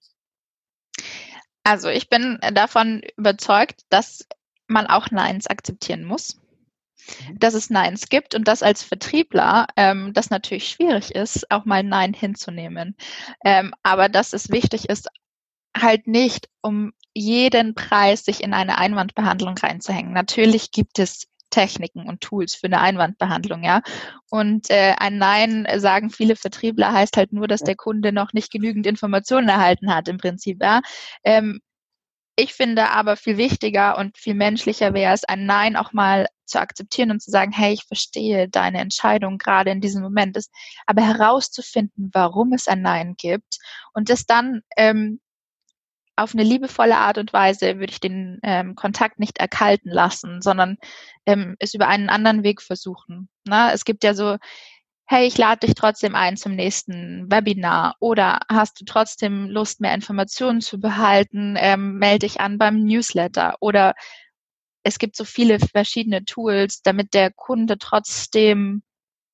Also 1.64 1.90
ich 1.90 2.10
bin 2.10 2.40
davon 2.54 3.02
überzeugt, 3.16 3.82
dass 3.90 4.26
man 4.68 4.88
auch 4.88 5.12
Neins 5.12 5.48
akzeptieren 5.48 6.04
muss. 6.04 6.40
Mhm. 7.28 7.40
Dass 7.40 7.54
es 7.54 7.70
Neins 7.70 8.10
gibt 8.10 8.34
und 8.34 8.48
dass 8.48 8.64
als 8.64 8.84
Vertriebler 8.84 9.68
ähm, 9.76 10.14
das 10.14 10.30
natürlich 10.30 10.70
schwierig 10.70 11.16
ist, 11.16 11.50
auch 11.52 11.66
mal 11.66 11.84
Nein 11.84 12.14
hinzunehmen. 12.14 12.96
Ähm, 13.44 13.74
aber 13.84 14.10
dass 14.10 14.34
es 14.34 14.50
wichtig 14.50 14.90
ist, 14.90 15.10
halt 15.76 16.08
nicht 16.08 16.50
um 16.62 16.94
jeden 17.14 17.76
Preis 17.76 18.26
sich 18.26 18.44
in 18.44 18.54
eine 18.54 18.78
Einwandbehandlung 18.78 19.56
reinzuhängen. 19.58 20.14
Natürlich 20.14 20.72
gibt 20.72 21.00
es 21.00 21.28
Techniken 21.54 22.08
und 22.08 22.22
Tools 22.22 22.56
für 22.56 22.66
eine 22.66 22.82
Einwandbehandlung, 22.82 23.64
ja. 23.64 23.82
Und 24.30 24.72
äh, 24.72 24.96
ein 24.98 25.20
Nein 25.20 25.68
sagen 25.78 26.10
viele 26.10 26.36
Vertriebler 26.36 26.92
heißt 26.92 27.16
halt 27.16 27.32
nur, 27.32 27.48
dass 27.48 27.62
der 27.62 27.76
Kunde 27.76 28.12
noch 28.12 28.34
nicht 28.34 28.52
genügend 28.52 28.88
Informationen 28.88 29.50
erhalten 29.50 29.94
hat 29.94 30.08
im 30.08 30.18
Prinzip, 30.18 30.62
ja. 30.62 30.82
Ähm, 31.24 31.60
ich 32.36 32.56
finde 32.56 32.90
aber 32.90 33.16
viel 33.16 33.38
wichtiger 33.38 33.98
und 34.00 34.18
viel 34.18 34.34
menschlicher 34.34 34.96
wäre 34.96 35.14
es, 35.14 35.24
ein 35.24 35.46
Nein 35.46 35.76
auch 35.76 35.94
mal 35.94 36.28
zu 36.46 36.60
akzeptieren 36.60 37.12
und 37.12 37.22
zu 37.22 37.30
sagen, 37.30 37.52
hey, 37.52 37.74
ich 37.74 37.84
verstehe 37.84 38.50
deine 38.50 38.80
Entscheidung 38.80 39.38
gerade 39.38 39.70
in 39.70 39.82
diesem 39.82 40.02
Moment, 40.02 40.36
ist, 40.36 40.52
aber 40.88 41.04
herauszufinden, 41.04 42.10
warum 42.12 42.54
es 42.54 42.68
ein 42.68 42.82
Nein 42.82 43.14
gibt 43.18 43.60
und 43.94 44.10
das 44.10 44.26
dann 44.26 44.62
ähm, 44.78 45.20
auf 46.16 46.34
eine 46.34 46.44
liebevolle 46.44 46.98
Art 46.98 47.18
und 47.18 47.34
Weise 47.34 47.80
würde 47.80 47.92
ich 47.92 48.00
den 48.00 48.40
ähm, 48.44 48.76
Kontakt 48.76 49.20
nicht 49.20 49.40
erkalten 49.40 49.92
lassen, 49.92 50.42
sondern 50.42 50.78
ähm, 51.26 51.56
es 51.60 51.74
über 51.74 51.88
einen 51.88 52.10
anderen 52.10 52.44
Weg 52.44 52.62
versuchen. 52.62 53.30
Na, 53.46 53.68
ne? 53.68 53.74
es 53.74 53.86
gibt 53.86 54.04
ja 54.04 54.14
so 54.14 54.38
hey, 55.06 55.28
ich 55.28 55.38
lade 55.38 55.68
dich 55.68 55.76
trotzdem 55.76 56.16
ein 56.16 56.38
zum 56.38 56.56
nächsten 56.56 57.30
Webinar 57.32 57.96
oder 58.00 58.40
hast 58.50 58.80
du 58.80 58.86
trotzdem 58.86 59.48
Lust, 59.48 59.82
mehr 59.82 59.94
Informationen 59.94 60.62
zu 60.62 60.80
behalten, 60.80 61.56
ähm, 61.58 61.98
melde 61.98 62.26
dich 62.26 62.40
an 62.40 62.58
beim 62.58 62.84
Newsletter 62.84 63.56
oder 63.60 63.94
es 64.84 65.00
gibt 65.00 65.16
so 65.16 65.26
viele 65.26 65.60
verschiedene 65.60 66.26
Tools, 66.26 66.82
damit 66.82 67.14
der 67.14 67.32
Kunde 67.32 67.78
trotzdem 67.78 68.84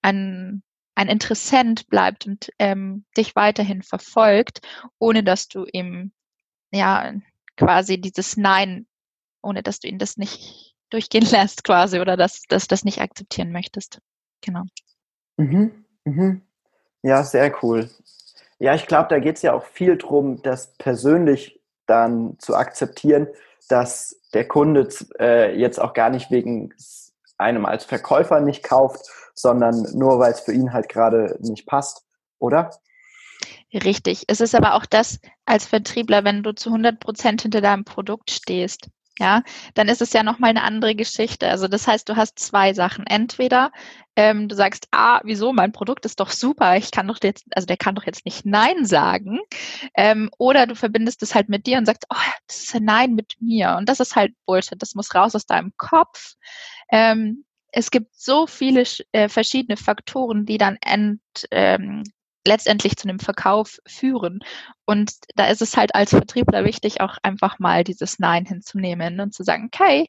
ein, 0.01 0.63
ein 0.95 1.07
Interessent 1.07 1.87
bleibt 1.87 2.27
und 2.27 2.51
ähm, 2.59 3.05
dich 3.17 3.35
weiterhin 3.35 3.81
verfolgt, 3.83 4.61
ohne 4.99 5.23
dass 5.23 5.47
du 5.47 5.65
ihm 5.71 6.11
ja 6.71 7.13
quasi 7.57 7.99
dieses 7.99 8.37
Nein, 8.37 8.87
ohne 9.41 9.63
dass 9.63 9.79
du 9.79 9.87
ihn 9.87 9.99
das 9.99 10.17
nicht 10.17 10.75
durchgehen 10.89 11.25
lässt 11.31 11.63
quasi 11.63 11.99
oder 11.99 12.17
dass, 12.17 12.43
dass 12.49 12.67
das 12.67 12.83
nicht 12.83 13.01
akzeptieren 13.01 13.51
möchtest. 13.51 13.99
Genau. 14.41 14.63
Mhm, 15.37 15.85
mhm. 16.05 16.41
Ja, 17.01 17.23
sehr 17.23 17.53
cool. 17.63 17.89
Ja, 18.59 18.75
ich 18.75 18.87
glaube, 18.87 19.07
da 19.09 19.19
geht 19.19 19.37
es 19.37 19.41
ja 19.41 19.53
auch 19.53 19.63
viel 19.63 19.97
darum, 19.97 20.41
das 20.41 20.73
persönlich 20.77 21.61
dann 21.85 22.37
zu 22.39 22.55
akzeptieren, 22.55 23.27
dass 23.69 24.19
der 24.33 24.47
Kunde 24.47 24.89
äh, 25.19 25.57
jetzt 25.57 25.79
auch 25.79 25.93
gar 25.93 26.09
nicht 26.09 26.29
wegen 26.29 26.73
einem 27.37 27.65
als 27.65 27.85
Verkäufer 27.85 28.41
nicht 28.41 28.63
kauft, 28.63 29.09
sondern 29.33 29.87
nur 29.93 30.19
weil 30.19 30.33
es 30.33 30.41
für 30.41 30.51
ihn 30.51 30.73
halt 30.73 30.89
gerade 30.89 31.37
nicht 31.39 31.65
passt, 31.65 32.05
oder? 32.37 32.71
Richtig. 33.73 34.23
Es 34.27 34.41
ist 34.41 34.55
aber 34.55 34.73
auch 34.75 34.85
das 34.85 35.19
als 35.45 35.65
Vertriebler, 35.65 36.23
wenn 36.23 36.43
du 36.43 36.53
zu 36.53 36.69
100 36.69 36.99
Prozent 36.99 37.43
hinter 37.43 37.61
deinem 37.61 37.85
Produkt 37.85 38.31
stehst, 38.31 38.89
ja, 39.19 39.43
dann 39.73 39.89
ist 39.89 40.01
es 40.01 40.13
ja 40.13 40.23
nochmal 40.23 40.51
eine 40.51 40.63
andere 40.63 40.95
Geschichte. 40.95 41.49
Also 41.49 41.67
das 41.67 41.87
heißt, 41.87 42.07
du 42.07 42.15
hast 42.15 42.39
zwei 42.39 42.73
Sachen. 42.73 43.05
Entweder 43.05 43.71
ähm, 44.15 44.47
du 44.47 44.55
sagst, 44.55 44.87
ah, 44.91 45.19
wieso, 45.25 45.51
mein 45.51 45.73
Produkt 45.73 46.05
ist 46.05 46.21
doch 46.21 46.31
super, 46.31 46.77
ich 46.77 46.89
kann 46.91 47.07
doch 47.07 47.17
jetzt, 47.21 47.45
also 47.53 47.65
der 47.65 47.75
kann 47.75 47.95
doch 47.95 48.05
jetzt 48.05 48.25
nicht 48.25 48.45
Nein 48.45 48.85
sagen. 48.85 49.39
Ähm, 49.95 50.29
oder 50.37 50.67
du 50.67 50.75
verbindest 50.75 51.21
es 51.21 51.35
halt 51.35 51.49
mit 51.49 51.67
dir 51.67 51.77
und 51.77 51.85
sagst, 51.85 52.05
oh, 52.09 52.15
das 52.47 52.59
ist 52.63 52.75
ein 52.75 52.85
Nein 52.85 53.13
mit 53.13 53.35
mir. 53.41 53.75
Und 53.77 53.89
das 53.89 53.99
ist 53.99 54.15
halt 54.15 54.33
Bullshit, 54.45 54.81
das 54.81 54.95
muss 54.95 55.13
raus 55.13 55.35
aus 55.35 55.45
deinem 55.45 55.73
Kopf. 55.77 56.35
Ähm, 56.89 57.43
es 57.71 57.91
gibt 57.91 58.15
so 58.15 58.47
viele 58.47 58.83
äh, 59.11 59.27
verschiedene 59.29 59.77
Faktoren, 59.77 60.45
die 60.45 60.57
dann 60.57 60.77
ent, 60.81 61.21
ähm, 61.51 62.03
letztendlich 62.45 62.95
zu 62.97 63.07
einem 63.07 63.19
Verkauf 63.19 63.79
führen. 63.87 64.39
Und 64.85 65.13
da 65.35 65.47
ist 65.47 65.61
es 65.61 65.77
halt 65.77 65.95
als 65.95 66.11
Vertriebler 66.11 66.65
wichtig, 66.65 67.01
auch 67.01 67.17
einfach 67.23 67.59
mal 67.59 67.83
dieses 67.83 68.19
Nein 68.19 68.45
hinzunehmen 68.45 69.19
und 69.19 69.33
zu 69.33 69.43
sagen, 69.43 69.69
okay, 69.71 70.07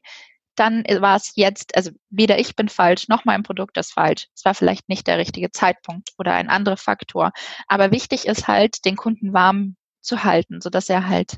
dann 0.55 0.83
war 0.99 1.15
es 1.15 1.33
jetzt, 1.35 1.75
also 1.75 1.91
weder 2.09 2.37
ich 2.39 2.55
bin 2.55 2.69
falsch, 2.69 3.07
noch 3.07 3.25
mein 3.25 3.43
Produkt 3.43 3.77
ist 3.77 3.93
falsch. 3.93 4.27
Es 4.35 4.45
war 4.45 4.53
vielleicht 4.53 4.89
nicht 4.89 5.07
der 5.07 5.17
richtige 5.17 5.51
Zeitpunkt 5.51 6.09
oder 6.17 6.33
ein 6.33 6.49
anderer 6.49 6.77
Faktor. 6.77 7.31
Aber 7.67 7.91
wichtig 7.91 8.25
ist 8.25 8.47
halt, 8.47 8.85
den 8.85 8.95
Kunden 8.95 9.33
warm 9.33 9.75
zu 10.01 10.23
halten, 10.23 10.61
sodass 10.61 10.89
er 10.89 11.07
halt 11.07 11.37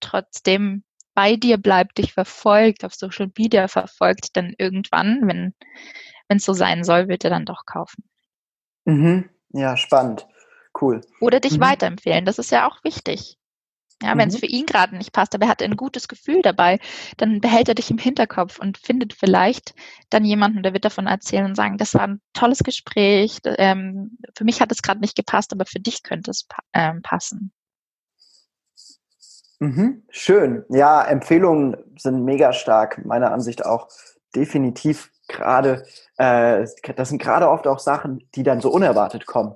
trotzdem 0.00 0.84
bei 1.14 1.36
dir 1.36 1.56
bleibt, 1.56 1.98
dich 1.98 2.12
verfolgt, 2.12 2.84
auf 2.84 2.94
Social 2.94 3.30
Media 3.36 3.68
verfolgt, 3.68 4.36
dann 4.36 4.54
irgendwann, 4.56 5.26
wenn 5.26 5.54
wenn 6.28 6.36
es 6.36 6.44
so 6.44 6.52
sein 6.52 6.84
soll, 6.84 7.08
wird 7.08 7.24
er 7.24 7.30
dann 7.30 7.46
doch 7.46 7.64
kaufen. 7.64 8.04
Mhm. 8.84 9.28
Ja, 9.50 9.76
spannend. 9.76 10.26
Cool. 10.80 11.00
Oder 11.20 11.40
dich 11.40 11.58
mhm. 11.58 11.62
weiterempfehlen. 11.62 12.24
Das 12.24 12.38
ist 12.38 12.50
ja 12.50 12.68
auch 12.68 12.82
wichtig. 12.84 13.38
Ja, 14.00 14.16
wenn 14.16 14.28
es 14.28 14.36
mhm. 14.36 14.38
für 14.38 14.46
ihn 14.46 14.66
gerade 14.66 14.96
nicht 14.96 15.12
passt, 15.12 15.34
aber 15.34 15.46
er 15.46 15.50
hat 15.50 15.60
ein 15.60 15.76
gutes 15.76 16.06
Gefühl 16.06 16.40
dabei, 16.40 16.78
dann 17.16 17.40
behält 17.40 17.68
er 17.68 17.74
dich 17.74 17.90
im 17.90 17.98
Hinterkopf 17.98 18.60
und 18.60 18.78
findet 18.78 19.12
vielleicht 19.12 19.74
dann 20.08 20.24
jemanden, 20.24 20.62
der 20.62 20.72
wird 20.72 20.84
davon 20.84 21.08
erzählen 21.08 21.46
und 21.46 21.56
sagen, 21.56 21.78
das 21.78 21.94
war 21.94 22.02
ein 22.02 22.20
tolles 22.32 22.60
Gespräch, 22.60 23.40
ähm, 23.44 24.16
für 24.36 24.44
mich 24.44 24.60
hat 24.60 24.70
es 24.70 24.82
gerade 24.82 25.00
nicht 25.00 25.16
gepasst, 25.16 25.52
aber 25.52 25.66
für 25.66 25.80
dich 25.80 26.04
könnte 26.04 26.30
es 26.30 26.44
pa 26.44 26.62
ähm, 26.74 27.02
passen. 27.02 27.52
Mhm. 29.58 30.04
Schön. 30.10 30.64
Ja, 30.68 31.02
Empfehlungen 31.02 31.76
sind 31.96 32.24
mega 32.24 32.52
stark, 32.52 33.04
meiner 33.04 33.32
Ansicht 33.32 33.66
auch 33.66 33.88
definitiv 34.34 35.10
gerade, 35.28 35.84
äh, 36.16 36.66
das 36.96 37.08
sind 37.08 37.20
gerade 37.20 37.48
oft 37.48 37.66
auch 37.66 37.78
Sachen, 37.78 38.28
die 38.34 38.42
dann 38.42 38.60
so 38.60 38.70
unerwartet 38.70 39.26
kommen. 39.26 39.54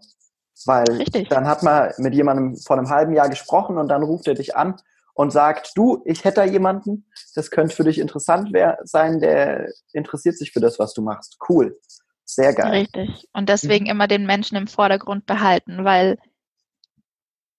Weil 0.67 0.85
Richtig. 0.91 1.29
dann 1.29 1.47
hat 1.47 1.63
man 1.63 1.93
mit 1.99 2.15
jemandem 2.15 2.57
vor 2.57 2.77
einem 2.77 2.91
halben 2.91 3.15
Jahr 3.15 3.29
gesprochen 3.29 3.79
und 3.79 3.89
dann 3.89 4.03
ruft 4.03 4.29
er 4.29 4.35
dich 4.35 4.55
an 4.55 4.77
und 5.15 5.33
sagt, 5.33 5.73
du, 5.75 6.03
ich 6.05 6.25
hätte 6.25 6.37
da 6.37 6.45
jemanden, 6.45 7.07
das 7.35 7.51
könnte 7.51 7.75
für 7.75 7.85
dich 7.85 7.99
interessant 7.99 8.55
sein, 8.85 9.21
der 9.21 9.69
interessiert 9.93 10.39
sich 10.39 10.53
für 10.53 10.61
das, 10.61 10.79
was 10.79 10.95
du 10.95 11.03
machst. 11.03 11.39
Cool. 11.49 11.79
Sehr 12.25 12.55
geil. 12.55 12.71
Richtig. 12.71 13.29
Und 13.33 13.49
deswegen 13.49 13.85
mhm. 13.87 13.91
immer 13.91 14.09
den 14.09 14.25
Menschen 14.25 14.57
im 14.57 14.69
Vordergrund 14.69 15.27
behalten, 15.27 15.85
weil 15.85 16.19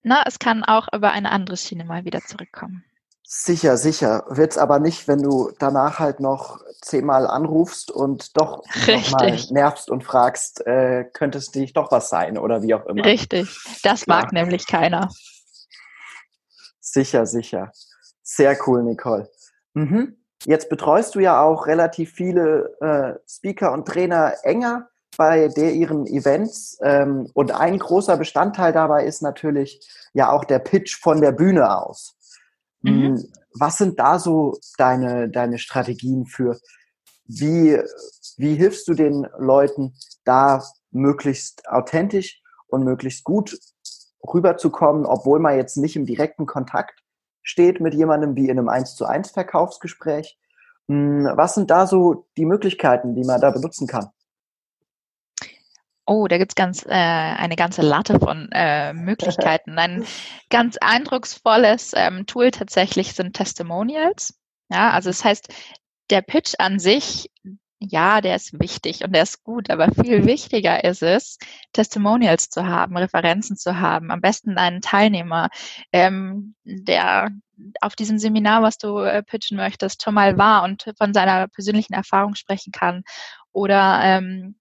na, 0.01 0.23
es 0.25 0.39
kann 0.39 0.63
auch 0.63 0.87
über 0.93 1.11
eine 1.11 1.31
andere 1.31 1.57
Schiene 1.57 1.85
mal 1.85 2.05
wieder 2.05 2.21
zurückkommen. 2.21 2.83
Sicher, 3.25 3.77
sicher. 3.77 4.25
Wird's 4.27 4.57
aber 4.57 4.79
nicht, 4.79 5.07
wenn 5.07 5.21
du 5.21 5.51
danach 5.57 5.99
halt 5.99 6.19
noch 6.19 6.59
zehnmal 6.81 7.25
anrufst 7.25 7.89
und 7.89 8.37
doch 8.37 8.63
nochmal 8.87 9.39
nervst 9.49 9.89
und 9.89 10.03
fragst, 10.03 10.65
äh, 10.67 11.05
könnte 11.13 11.37
es 11.37 11.53
nicht 11.55 11.75
doch 11.77 11.91
was 11.91 12.09
sein 12.09 12.37
oder 12.37 12.61
wie 12.61 12.73
auch 12.73 12.85
immer. 12.85 13.03
Richtig. 13.03 13.57
Das 13.83 14.01
Klar. 14.01 14.23
mag 14.23 14.33
nämlich 14.33 14.67
keiner. 14.67 15.09
Sicher, 16.79 17.25
sicher. 17.25 17.71
Sehr 18.21 18.57
cool, 18.67 18.83
Nicole. 18.83 19.29
Mhm. 19.73 20.17
Jetzt 20.45 20.69
betreust 20.69 21.15
du 21.15 21.19
ja 21.19 21.41
auch 21.41 21.67
relativ 21.67 22.11
viele 22.11 22.75
äh, 22.81 23.19
Speaker 23.29 23.71
und 23.71 23.87
Trainer 23.87 24.33
enger 24.43 24.89
bei 25.17 25.47
der 25.47 25.73
ihren 25.73 26.05
Events. 26.05 26.77
Ähm, 26.81 27.29
und 27.33 27.51
ein 27.51 27.79
großer 27.79 28.17
Bestandteil 28.17 28.73
dabei 28.73 29.05
ist 29.05 29.21
natürlich 29.21 29.79
ja 30.13 30.31
auch 30.31 30.43
der 30.43 30.59
Pitch 30.59 30.99
von 30.99 31.21
der 31.21 31.31
Bühne 31.31 31.77
aus. 31.77 32.17
Mhm. 32.83 33.17
Hm, 33.17 33.33
was 33.55 33.77
sind 33.77 33.99
da 33.99 34.19
so 34.19 34.57
deine, 34.77 35.29
deine 35.29 35.57
Strategien 35.57 36.25
für, 36.25 36.59
wie, 37.25 37.79
wie 38.37 38.55
hilfst 38.55 38.87
du 38.87 38.93
den 38.93 39.27
Leuten, 39.37 39.95
da 40.25 40.63
möglichst 40.91 41.67
authentisch 41.67 42.41
und 42.67 42.83
möglichst 42.83 43.23
gut 43.23 43.57
rüberzukommen, 44.25 45.05
obwohl 45.05 45.39
man 45.39 45.57
jetzt 45.57 45.77
nicht 45.77 45.95
im 45.95 46.05
direkten 46.05 46.45
Kontakt 46.45 47.01
steht 47.41 47.81
mit 47.81 47.93
jemandem 47.93 48.35
wie 48.35 48.49
in 48.49 48.57
einem 48.57 48.69
1 48.69 48.95
zu 48.95 49.05
1 49.05 49.31
Verkaufsgespräch. 49.31 50.39
Hm, 50.87 51.29
was 51.35 51.55
sind 51.55 51.69
da 51.71 51.87
so 51.87 52.27
die 52.37 52.45
Möglichkeiten, 52.45 53.15
die 53.15 53.25
man 53.25 53.41
da 53.41 53.51
benutzen 53.51 53.87
kann? 53.87 54.09
Oh, 56.05 56.27
da 56.27 56.37
gibt's 56.37 56.55
ganz 56.55 56.85
äh, 56.85 56.89
eine 56.89 57.55
ganze 57.55 57.81
Latte 57.81 58.19
von 58.19 58.49
äh, 58.51 58.93
Möglichkeiten. 58.93 59.77
Ein 59.77 60.05
ganz 60.49 60.77
eindrucksvolles 60.77 61.93
ähm, 61.95 62.25
Tool 62.25 62.51
tatsächlich 62.51 63.13
sind 63.13 63.35
Testimonials. 63.35 64.37
Ja, 64.69 64.91
also 64.91 65.09
das 65.09 65.23
heißt, 65.23 65.53
der 66.09 66.21
Pitch 66.21 66.55
an 66.59 66.79
sich, 66.79 67.29
ja, 67.79 68.21
der 68.21 68.35
ist 68.35 68.59
wichtig 68.59 69.03
und 69.03 69.13
der 69.13 69.23
ist 69.23 69.43
gut, 69.43 69.69
aber 69.69 69.89
viel 69.91 70.25
wichtiger 70.25 70.83
ist 70.83 71.03
es, 71.03 71.37
Testimonials 71.73 72.49
zu 72.49 72.65
haben, 72.65 72.97
Referenzen 72.97 73.57
zu 73.57 73.79
haben, 73.79 74.11
am 74.11 74.21
besten 74.21 74.57
einen 74.57 74.81
Teilnehmer, 74.81 75.49
ähm, 75.91 76.55
der 76.63 77.31
auf 77.81 77.95
diesem 77.95 78.17
Seminar, 78.17 78.61
was 78.61 78.77
du 78.77 78.99
äh, 78.99 79.23
pitchen 79.23 79.57
möchtest, 79.57 80.03
schon 80.03 80.13
mal 80.15 80.37
war 80.37 80.63
und 80.63 80.91
von 80.97 81.13
seiner 81.13 81.47
persönlichen 81.47 81.93
Erfahrung 81.93 82.35
sprechen 82.35 82.71
kann 82.71 83.03
oder 83.51 83.99
ähm, 84.03 84.55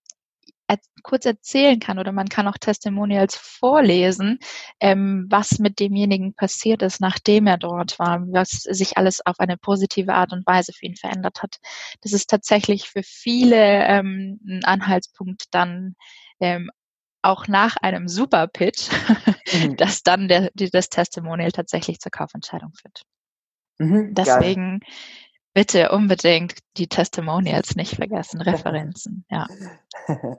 kurz 1.03 1.27
erzählen 1.27 1.81
kann 1.81 1.99
oder 1.99 2.13
man 2.13 2.29
kann 2.29 2.49
auch 2.49 2.59
Testimonials 2.59 3.37
vorlesen, 3.37 4.39
ähm, 4.81 5.27
was 5.29 5.59
mit 5.59 5.81
demjenigen 5.81 6.35
passiert 6.35 6.83
ist, 6.83 7.01
nachdem 7.01 7.47
er 7.47 7.59
dort 7.59 7.99
war, 7.99 8.21
was 8.29 8.51
sich 8.51 8.97
alles 8.97 9.25
auf 9.25 9.41
eine 9.41 9.57
positive 9.57 10.15
Art 10.15 10.33
und 10.33 10.47
Weise 10.47 10.73
für 10.73 10.87
ihn 10.87 10.97
verändert 10.97 11.43
hat. 11.43 11.59
Das 12.03 12.13
ist 12.13 12.29
tatsächlich 12.29 12.89
für 12.89 13.03
viele 13.03 13.57
ähm, 13.57 14.41
ein 14.47 14.65
Anhaltspunkt 14.65 15.45
dann 15.51 15.95
ähm, 16.41 16.71
auch 17.23 17.47
nach 17.47 17.77
einem 17.77 18.09
Super 18.09 18.49
Pitch, 18.49 18.91
mhm. 19.53 19.77
dass 19.77 20.03
dann 20.03 20.29
der, 20.29 20.51
das 20.55 20.89
Testimonial 20.89 21.53
tatsächlich 21.53 22.01
zur 22.01 22.11
Kaufentscheidung 22.11 22.73
führt. 22.75 23.03
Mhm, 23.79 24.15
Deswegen 24.15 24.81
geil 24.81 24.91
bitte 25.55 25.91
unbedingt 25.91 26.59
die 26.77 26.89
Testimonials 26.89 27.77
nicht 27.77 27.97
vergessen, 27.97 28.41
Referenzen, 28.43 29.25
ja. 29.31 29.47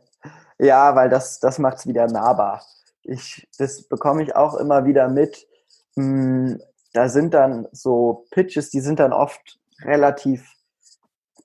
ja, 0.59 0.95
weil 0.95 1.09
das, 1.09 1.39
das 1.39 1.59
macht 1.59 1.77
es 1.77 1.87
wieder 1.87 2.07
nahbar. 2.07 2.63
Ich, 3.03 3.47
das 3.57 3.83
bekomme 3.83 4.23
ich 4.23 4.35
auch 4.35 4.55
immer 4.55 4.85
wieder 4.85 5.09
mit. 5.09 5.47
Hm, 5.95 6.61
da 6.93 7.09
sind 7.09 7.33
dann 7.33 7.67
so 7.71 8.25
Pitches, 8.31 8.69
die 8.69 8.79
sind 8.79 8.99
dann 8.99 9.13
oft 9.13 9.59
relativ, 9.81 10.47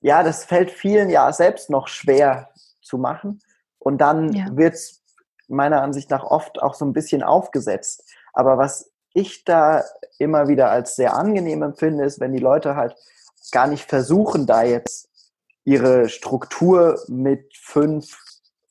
ja, 0.00 0.22
das 0.22 0.44
fällt 0.44 0.70
vielen 0.70 1.10
ja 1.10 1.32
selbst 1.32 1.70
noch 1.70 1.88
schwer 1.88 2.50
zu 2.82 2.98
machen. 2.98 3.40
Und 3.78 3.98
dann 3.98 4.32
ja. 4.32 4.46
wird 4.52 4.74
es 4.74 5.02
meiner 5.48 5.82
Ansicht 5.82 6.10
nach 6.10 6.24
oft 6.24 6.62
auch 6.62 6.74
so 6.74 6.84
ein 6.84 6.92
bisschen 6.92 7.22
aufgesetzt. 7.22 8.04
Aber 8.32 8.58
was 8.58 8.90
ich 9.14 9.44
da 9.44 9.84
immer 10.18 10.48
wieder 10.48 10.70
als 10.70 10.96
sehr 10.96 11.14
angenehm 11.14 11.62
empfinde, 11.62 12.04
ist, 12.04 12.20
wenn 12.20 12.32
die 12.32 12.38
Leute 12.38 12.76
halt 12.76 12.94
gar 13.50 13.66
nicht 13.66 13.88
versuchen, 13.88 14.46
da 14.46 14.62
jetzt 14.62 15.08
ihre 15.64 16.08
Struktur 16.08 17.02
mit 17.08 17.56
fünf, 17.56 18.18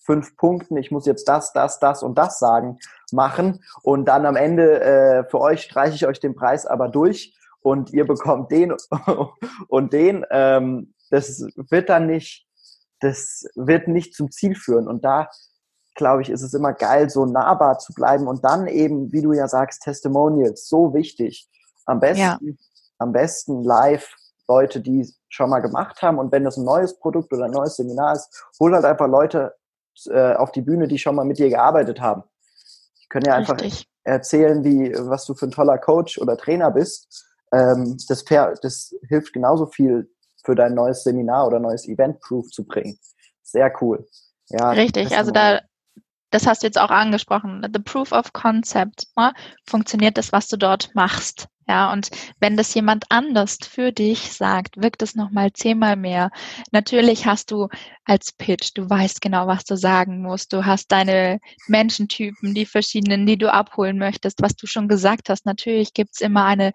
fünf 0.08 0.36
Punkten, 0.38 0.78
ich 0.78 0.90
muss 0.90 1.06
jetzt 1.06 1.28
das, 1.28 1.54
das, 1.54 1.80
das 1.80 2.02
und 2.02 2.18
das 2.18 2.40
sagen, 2.40 2.80
machen 3.12 3.64
und 3.84 4.06
dann 4.06 4.26
am 4.26 4.36
Ende 4.36 4.82
äh, 4.82 5.30
für 5.30 5.40
euch 5.40 5.62
streiche 5.62 5.96
ich 5.96 6.08
euch 6.08 6.20
den 6.20 6.34
Preis 6.34 6.66
aber 6.66 6.88
durch 6.88 7.38
und 7.62 7.94
ihr 7.94 8.08
bekommt 8.08 8.50
den 8.52 8.74
und 9.68 9.94
den. 9.94 10.26
Ähm, 10.32 10.94
das 11.10 11.46
wird 11.56 11.90
dann 11.90 12.08
nicht, 12.08 12.48
das 13.00 13.46
wird 13.56 13.88
nicht 13.88 14.16
zum 14.16 14.32
Ziel 14.32 14.56
führen. 14.56 14.88
Und 14.88 15.04
da 15.04 15.30
glaube 15.96 16.22
ich, 16.22 16.30
ist 16.30 16.44
es 16.44 16.54
immer 16.54 16.74
geil, 16.74 17.10
so 17.10 17.26
nahbar 17.26 17.80
zu 17.80 17.94
bleiben 17.94 18.28
und 18.28 18.46
dann 18.46 18.68
eben, 18.68 19.12
wie 19.12 19.22
du 19.22 19.34
ja 19.34 19.48
sagst, 19.48 19.84
Testimonials, 19.84 20.68
so 20.68 20.94
wichtig. 20.94 21.50
Am 21.86 22.00
besten, 22.00 22.20
ja. 22.22 22.40
am 23.00 23.12
besten 23.12 23.64
live 23.64 24.16
Leute, 24.48 24.80
die 24.80 25.10
schon 25.28 25.50
mal 25.50 25.60
gemacht 25.60 26.02
haben. 26.02 26.20
Und 26.20 26.32
wenn 26.32 26.44
das 26.44 26.58
ein 26.58 26.66
neues 26.66 26.98
Produkt 27.00 27.34
oder 27.34 27.46
ein 27.46 27.52
neues 27.52 27.76
Seminar 27.76 28.14
ist, 28.14 28.46
hol 28.60 28.74
halt 28.74 28.86
einfach 28.86 29.08
Leute 29.08 29.54
äh, 30.06 30.34
auf 30.34 30.52
die 30.52 30.62
Bühne, 30.62 30.88
die 30.88 30.98
schon 30.98 31.16
mal 31.16 31.26
mit 31.26 31.40
dir 31.40 31.50
gearbeitet 31.50 32.00
haben. 32.02 32.24
Ich 33.00 33.10
kann 33.10 33.24
ja 33.26 33.36
einfach 33.36 33.60
Richtig. 33.60 33.88
erzählen, 34.04 34.64
wie, 34.64 34.94
was 34.94 35.26
du 35.26 35.34
für 35.34 35.48
ein 35.48 35.52
toller 35.52 35.78
Coach 35.78 36.18
oder 36.20 36.38
Trainer 36.38 36.72
bist. 36.72 37.26
Ähm, 37.54 37.98
das, 38.08 38.24
das 38.62 38.96
hilft 39.08 39.34
genauso 39.34 39.66
viel 39.66 40.10
für 40.44 40.56
dein 40.56 40.74
neues 40.74 41.04
Seminar 41.04 41.48
oder 41.48 41.60
neues 41.60 41.88
Event-Proof 41.88 42.50
zu 42.50 42.66
bringen. 42.66 42.98
Sehr 43.44 43.74
cool. 43.82 44.06
Ja, 44.50 44.72
Richtig, 44.72 45.18
also 45.18 45.32
da, 45.32 45.62
das 46.32 46.48
hast 46.48 46.64
du 46.64 46.68
jetzt 46.68 46.80
auch 46.80 46.90
angesprochen, 46.90 47.66
the 47.74 47.82
proof 47.82 48.12
of 48.12 48.34
concept, 48.34 49.08
ne? 49.18 49.34
funktioniert 49.66 50.18
das, 50.18 50.32
was 50.32 50.48
du 50.48 50.58
dort 50.58 50.94
machst. 50.94 51.48
Ja, 51.68 51.92
und 51.92 52.10
wenn 52.40 52.56
das 52.56 52.74
jemand 52.74 53.06
anders 53.10 53.58
für 53.70 53.92
dich 53.92 54.32
sagt, 54.32 54.78
wirkt 54.78 55.02
es 55.02 55.16
nochmal 55.16 55.52
zehnmal 55.52 55.98
mehr. 55.98 56.30
Natürlich 56.72 57.26
hast 57.26 57.52
du 57.52 57.68
als 58.06 58.32
Pitch, 58.32 58.72
du 58.76 58.90
weißt 58.90 59.20
genau, 59.20 59.48
was 59.48 59.66
du 59.66 59.76
sagen 59.76 60.22
musst. 60.22 60.54
Du 60.54 60.66
hast 60.66 60.92
deine 60.94 61.40
Menschentypen, 61.68 62.54
die 62.54 62.66
verschiedenen, 62.66 63.26
die 63.26 63.38
du 63.38 63.52
abholen 63.52 63.98
möchtest, 63.98 64.42
was 64.42 64.56
du 64.56 64.66
schon 64.66 64.88
gesagt 64.88 65.30
hast. 65.30 65.46
Natürlich 65.46 65.94
gibt's 65.94 66.22
immer 66.22 66.46
eine 66.46 66.72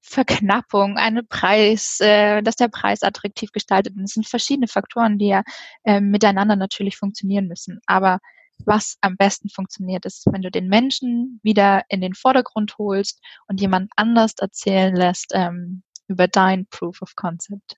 Verknappung, 0.00 0.96
eine 0.98 1.22
Preis, 1.24 1.98
äh, 2.00 2.40
dass 2.42 2.56
der 2.56 2.68
Preis 2.68 3.02
attraktiv 3.02 3.50
gestaltet. 3.52 3.96
Und 3.96 4.04
es 4.04 4.12
sind 4.12 4.26
verschiedene 4.28 4.68
Faktoren, 4.68 5.18
die 5.18 5.28
ja 5.28 5.42
äh, 5.84 6.00
miteinander 6.00 6.56
natürlich 6.56 6.96
funktionieren 6.96 7.48
müssen. 7.48 7.80
Aber 7.86 8.20
was 8.64 8.96
am 9.00 9.16
besten 9.16 9.48
funktioniert, 9.48 10.04
ist, 10.04 10.26
wenn 10.30 10.42
du 10.42 10.50
den 10.50 10.68
Menschen 10.68 11.40
wieder 11.42 11.82
in 11.88 12.00
den 12.00 12.14
Vordergrund 12.14 12.76
holst 12.78 13.20
und 13.46 13.60
jemand 13.60 13.90
anders 13.96 14.32
erzählen 14.38 14.94
lässt 14.94 15.32
ähm, 15.34 15.82
über 16.06 16.28
dein 16.28 16.66
Proof 16.66 17.02
of 17.02 17.14
Concept. 17.16 17.76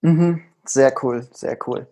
Mhm. 0.00 0.42
Sehr 0.64 0.94
cool, 1.02 1.26
sehr 1.32 1.58
cool. 1.66 1.86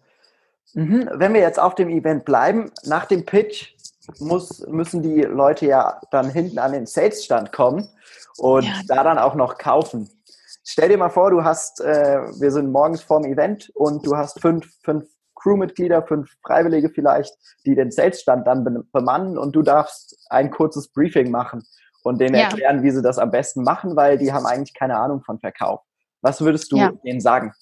Mhm. 0.74 1.10
Wenn 1.14 1.34
wir 1.34 1.40
jetzt 1.40 1.58
auf 1.58 1.74
dem 1.74 1.90
Event 1.90 2.24
bleiben, 2.24 2.70
nach 2.84 3.04
dem 3.06 3.26
Pitch 3.26 3.74
muss, 4.18 4.66
müssen 4.66 5.02
die 5.02 5.22
Leute 5.22 5.66
ja 5.66 6.00
dann 6.10 6.30
hinten 6.30 6.58
an 6.58 6.72
den 6.72 6.86
Sales-Stand 6.86 7.52
kommen 7.52 7.88
und 8.38 8.64
ja. 8.64 8.80
da 8.88 9.04
dann 9.04 9.18
auch 9.18 9.34
noch 9.34 9.58
kaufen. 9.58 10.08
Stell 10.64 10.88
dir 10.88 10.98
mal 10.98 11.10
vor, 11.10 11.30
du 11.30 11.44
hast, 11.44 11.80
äh, 11.80 12.20
wir 12.40 12.50
sind 12.50 12.70
morgens 12.70 13.02
vorm 13.02 13.24
Event 13.24 13.70
und 13.74 14.06
du 14.06 14.16
hast 14.16 14.40
fünf, 14.40 14.72
fünf 14.82 15.08
Crewmitglieder, 15.42 16.02
fünf 16.06 16.30
Freiwillige 16.44 16.90
vielleicht, 16.90 17.34
die 17.66 17.74
den 17.74 17.90
Salesstand 17.90 18.46
dann 18.46 18.86
bemannen 18.92 19.38
und 19.38 19.54
du 19.56 19.62
darfst 19.62 20.16
ein 20.30 20.50
kurzes 20.50 20.88
Briefing 20.88 21.30
machen 21.30 21.62
und 22.02 22.20
denen 22.20 22.34
ja. 22.34 22.42
erklären, 22.42 22.82
wie 22.82 22.90
sie 22.90 23.02
das 23.02 23.18
am 23.18 23.30
besten 23.30 23.62
machen, 23.62 23.96
weil 23.96 24.18
die 24.18 24.32
haben 24.32 24.46
eigentlich 24.46 24.74
keine 24.74 24.98
Ahnung 24.98 25.22
von 25.22 25.38
Verkauf. 25.38 25.80
Was 26.20 26.40
würdest 26.40 26.70
du 26.72 26.76
ja. 26.76 26.92
denen 27.04 27.20
sagen? 27.20 27.52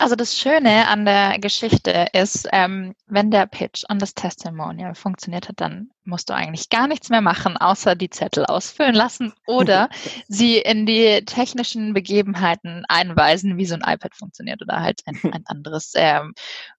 Also 0.00 0.16
das 0.16 0.34
Schöne 0.34 0.88
an 0.88 1.04
der 1.04 1.38
Geschichte 1.38 2.06
ist, 2.14 2.48
ähm, 2.52 2.94
wenn 3.06 3.30
der 3.30 3.46
Pitch 3.46 3.84
und 3.90 4.00
das 4.00 4.14
Testimonial 4.14 4.94
funktioniert 4.94 5.46
hat, 5.50 5.60
dann 5.60 5.90
musst 6.04 6.30
du 6.30 6.34
eigentlich 6.34 6.70
gar 6.70 6.88
nichts 6.88 7.10
mehr 7.10 7.20
machen, 7.20 7.58
außer 7.58 7.94
die 7.96 8.08
Zettel 8.08 8.46
ausfüllen 8.46 8.94
lassen 8.94 9.34
oder 9.46 9.90
sie 10.26 10.56
in 10.56 10.86
die 10.86 11.22
technischen 11.26 11.92
Begebenheiten 11.92 12.86
einweisen, 12.88 13.58
wie 13.58 13.66
so 13.66 13.74
ein 13.74 13.82
iPad 13.84 14.14
funktioniert 14.14 14.62
oder 14.62 14.80
halt 14.80 15.02
ein, 15.04 15.20
ein 15.32 15.42
anderes 15.44 15.92
ähm, 15.94 16.32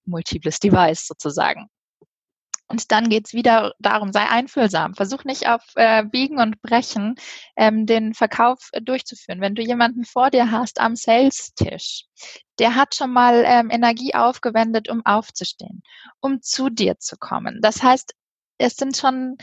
multiples 0.03 0.59
Device 0.59 1.05
sozusagen. 1.05 1.69
Und 2.71 2.91
dann 2.91 3.09
geht's 3.09 3.33
wieder 3.33 3.73
darum, 3.79 4.11
sei 4.11 4.27
einfühlsam. 4.27 4.95
Versuch 4.95 5.23
nicht 5.25 5.47
auf 5.47 5.61
äh, 5.75 6.03
Biegen 6.03 6.39
und 6.39 6.61
Brechen 6.61 7.15
ähm, 7.55 7.85
den 7.85 8.13
Verkauf 8.13 8.69
äh, 8.71 8.81
durchzuführen. 8.81 9.41
Wenn 9.41 9.55
du 9.55 9.61
jemanden 9.61 10.05
vor 10.05 10.29
dir 10.31 10.49
hast 10.51 10.79
am 10.79 10.95
Sales-Tisch, 10.95 12.05
der 12.59 12.75
hat 12.75 12.95
schon 12.95 13.11
mal 13.11 13.43
ähm, 13.45 13.69
Energie 13.69 14.15
aufgewendet, 14.15 14.89
um 14.89 15.05
aufzustehen, 15.05 15.83
um 16.19 16.41
zu 16.41 16.69
dir 16.69 16.97
zu 16.97 17.17
kommen. 17.17 17.59
Das 17.61 17.83
heißt, 17.83 18.13
es 18.57 18.75
sind 18.75 18.97
schon 18.97 19.37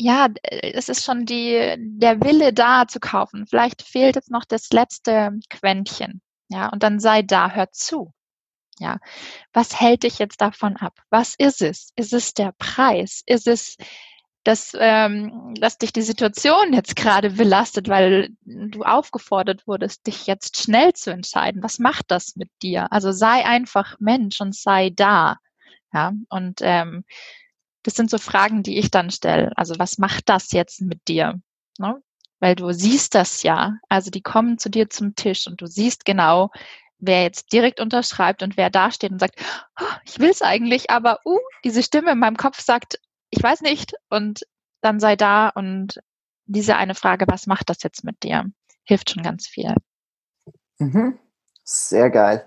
ja, 0.00 0.28
es 0.42 0.88
ist 0.88 1.04
schon 1.04 1.26
die, 1.26 1.74
der 1.78 2.22
Wille 2.22 2.54
da 2.54 2.88
zu 2.88 3.00
kaufen. 3.00 3.46
Vielleicht 3.46 3.82
fehlt 3.82 4.16
jetzt 4.16 4.30
noch 4.30 4.46
das 4.46 4.70
letzte 4.70 5.38
Quäntchen. 5.50 6.22
Ja, 6.48 6.68
und 6.70 6.82
dann 6.82 7.00
sei 7.00 7.20
da, 7.22 7.50
hör 7.50 7.70
zu. 7.70 8.12
Ja, 8.80 8.98
was 9.52 9.78
hält 9.78 10.04
dich 10.04 10.18
jetzt 10.18 10.40
davon 10.40 10.76
ab? 10.76 10.98
Was 11.10 11.34
ist 11.36 11.60
es? 11.60 11.92
Ist 11.96 12.14
es 12.14 12.34
der 12.34 12.52
Preis? 12.58 13.22
Ist 13.26 13.46
es 13.46 13.76
dass, 14.44 14.72
ähm, 14.78 15.54
dass 15.60 15.76
dich 15.76 15.92
die 15.92 16.02
Situation 16.02 16.72
jetzt 16.72 16.96
gerade 16.96 17.30
belastet, 17.30 17.88
weil 17.88 18.30
du 18.44 18.82
aufgefordert 18.82 19.66
wurdest, 19.66 20.06
dich 20.06 20.26
jetzt 20.26 20.56
schnell 20.56 20.94
zu 20.94 21.10
entscheiden. 21.12 21.62
Was 21.62 21.78
macht 21.78 22.06
das 22.08 22.36
mit 22.36 22.50
dir? 22.62 22.90
Also 22.90 23.12
sei 23.12 23.44
einfach 23.44 23.96
Mensch 24.00 24.40
und 24.40 24.54
sei 24.54 24.90
da. 24.90 25.36
Ja, 25.92 26.12
und 26.30 26.60
ähm, 26.62 27.04
das 27.82 27.94
sind 27.94 28.10
so 28.10 28.18
Fragen, 28.18 28.62
die 28.62 28.78
ich 28.78 28.90
dann 28.90 29.10
stelle. 29.10 29.52
Also 29.56 29.74
was 29.78 29.98
macht 29.98 30.28
das 30.28 30.52
jetzt 30.52 30.80
mit 30.80 31.06
dir? 31.08 31.40
Ne? 31.78 32.02
Weil 32.38 32.54
du 32.54 32.72
siehst 32.72 33.14
das 33.14 33.42
ja. 33.42 33.74
Also 33.90 34.10
die 34.10 34.22
kommen 34.22 34.58
zu 34.58 34.70
dir 34.70 34.88
zum 34.88 35.14
Tisch 35.16 35.46
und 35.46 35.60
du 35.60 35.66
siehst 35.66 36.06
genau, 36.06 36.50
wer 37.00 37.22
jetzt 37.22 37.52
direkt 37.52 37.80
unterschreibt 37.80 38.42
und 38.42 38.56
wer 38.56 38.70
da 38.70 38.90
steht 38.90 39.10
und 39.10 39.18
sagt, 39.18 39.40
oh, 39.80 39.84
ich 40.04 40.18
will 40.18 40.30
es 40.30 40.42
eigentlich, 40.42 40.90
aber 40.90 41.20
uh, 41.24 41.38
diese 41.64 41.82
Stimme 41.82 42.12
in 42.12 42.18
meinem 42.18 42.36
Kopf 42.36 42.60
sagt, 42.60 43.00
ich 43.30 43.42
weiß 43.42 43.62
nicht 43.62 43.94
und 44.08 44.46
dann 44.80 45.00
sei 45.00 45.16
da 45.16 45.48
und 45.48 46.00
diese 46.46 46.76
eine 46.76 46.94
Frage, 46.94 47.26
was 47.28 47.46
macht 47.46 47.70
das 47.70 47.82
jetzt 47.82 48.04
mit 48.04 48.22
dir, 48.22 48.44
hilft 48.84 49.10
schon 49.10 49.22
ganz 49.22 49.46
viel. 49.46 49.74
Mhm. 50.78 51.18
Sehr 51.64 52.10
geil. 52.10 52.46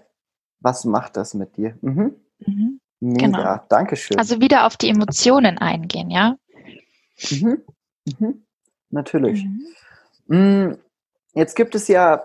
Was 0.60 0.86
macht 0.86 1.18
das 1.18 1.34
mit 1.34 1.58
dir? 1.58 1.78
Mhm. 1.82 2.16
Mhm. 2.40 2.80
Mega, 3.00 3.26
genau. 3.26 3.60
Dankeschön. 3.70 4.18
Also 4.18 4.42
wieder 4.42 4.66
auf 4.66 4.78
die 4.78 4.90
Emotionen 4.90 5.58
eingehen, 5.58 6.10
ja? 6.10 6.38
Mhm. 7.30 7.62
Mhm. 8.06 8.46
Natürlich. 8.90 9.46
Mhm. 10.28 10.68
Mm, 10.68 10.78
jetzt 11.34 11.56
gibt 11.56 11.76
es 11.76 11.88
ja 11.88 12.24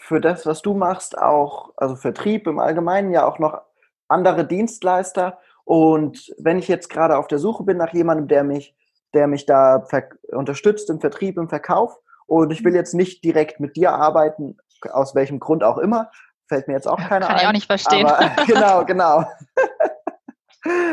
für 0.00 0.20
das, 0.20 0.46
was 0.46 0.62
du 0.62 0.74
machst, 0.74 1.16
auch, 1.16 1.72
also 1.76 1.94
Vertrieb 1.94 2.46
im 2.46 2.58
Allgemeinen, 2.58 3.12
ja 3.12 3.26
auch 3.26 3.38
noch 3.38 3.60
andere 4.08 4.46
Dienstleister. 4.46 5.38
Und 5.64 6.34
wenn 6.38 6.58
ich 6.58 6.68
jetzt 6.68 6.88
gerade 6.88 7.16
auf 7.16 7.28
der 7.28 7.38
Suche 7.38 7.64
bin 7.64 7.76
nach 7.76 7.92
jemandem, 7.92 8.26
der 8.26 8.42
mich, 8.42 8.74
der 9.14 9.26
mich 9.26 9.46
da 9.46 9.86
unterstützt 10.32 10.90
im 10.90 11.00
Vertrieb, 11.00 11.36
im 11.38 11.48
Verkauf, 11.48 11.98
und 12.26 12.50
ich 12.50 12.64
will 12.64 12.74
jetzt 12.74 12.94
nicht 12.94 13.24
direkt 13.24 13.60
mit 13.60 13.76
dir 13.76 13.92
arbeiten, 13.92 14.56
aus 14.90 15.14
welchem 15.14 15.38
Grund 15.38 15.62
auch 15.62 15.78
immer, 15.78 16.10
fällt 16.48 16.66
mir 16.66 16.74
jetzt 16.74 16.88
auch 16.88 16.98
keiner 16.98 17.26
Kann 17.26 17.36
ein. 17.36 17.42
ich 17.42 17.46
auch 17.48 17.52
nicht 17.52 17.66
verstehen. 17.66 18.06
Aber, 18.06 18.44
genau, 18.46 18.84
genau. 18.84 19.24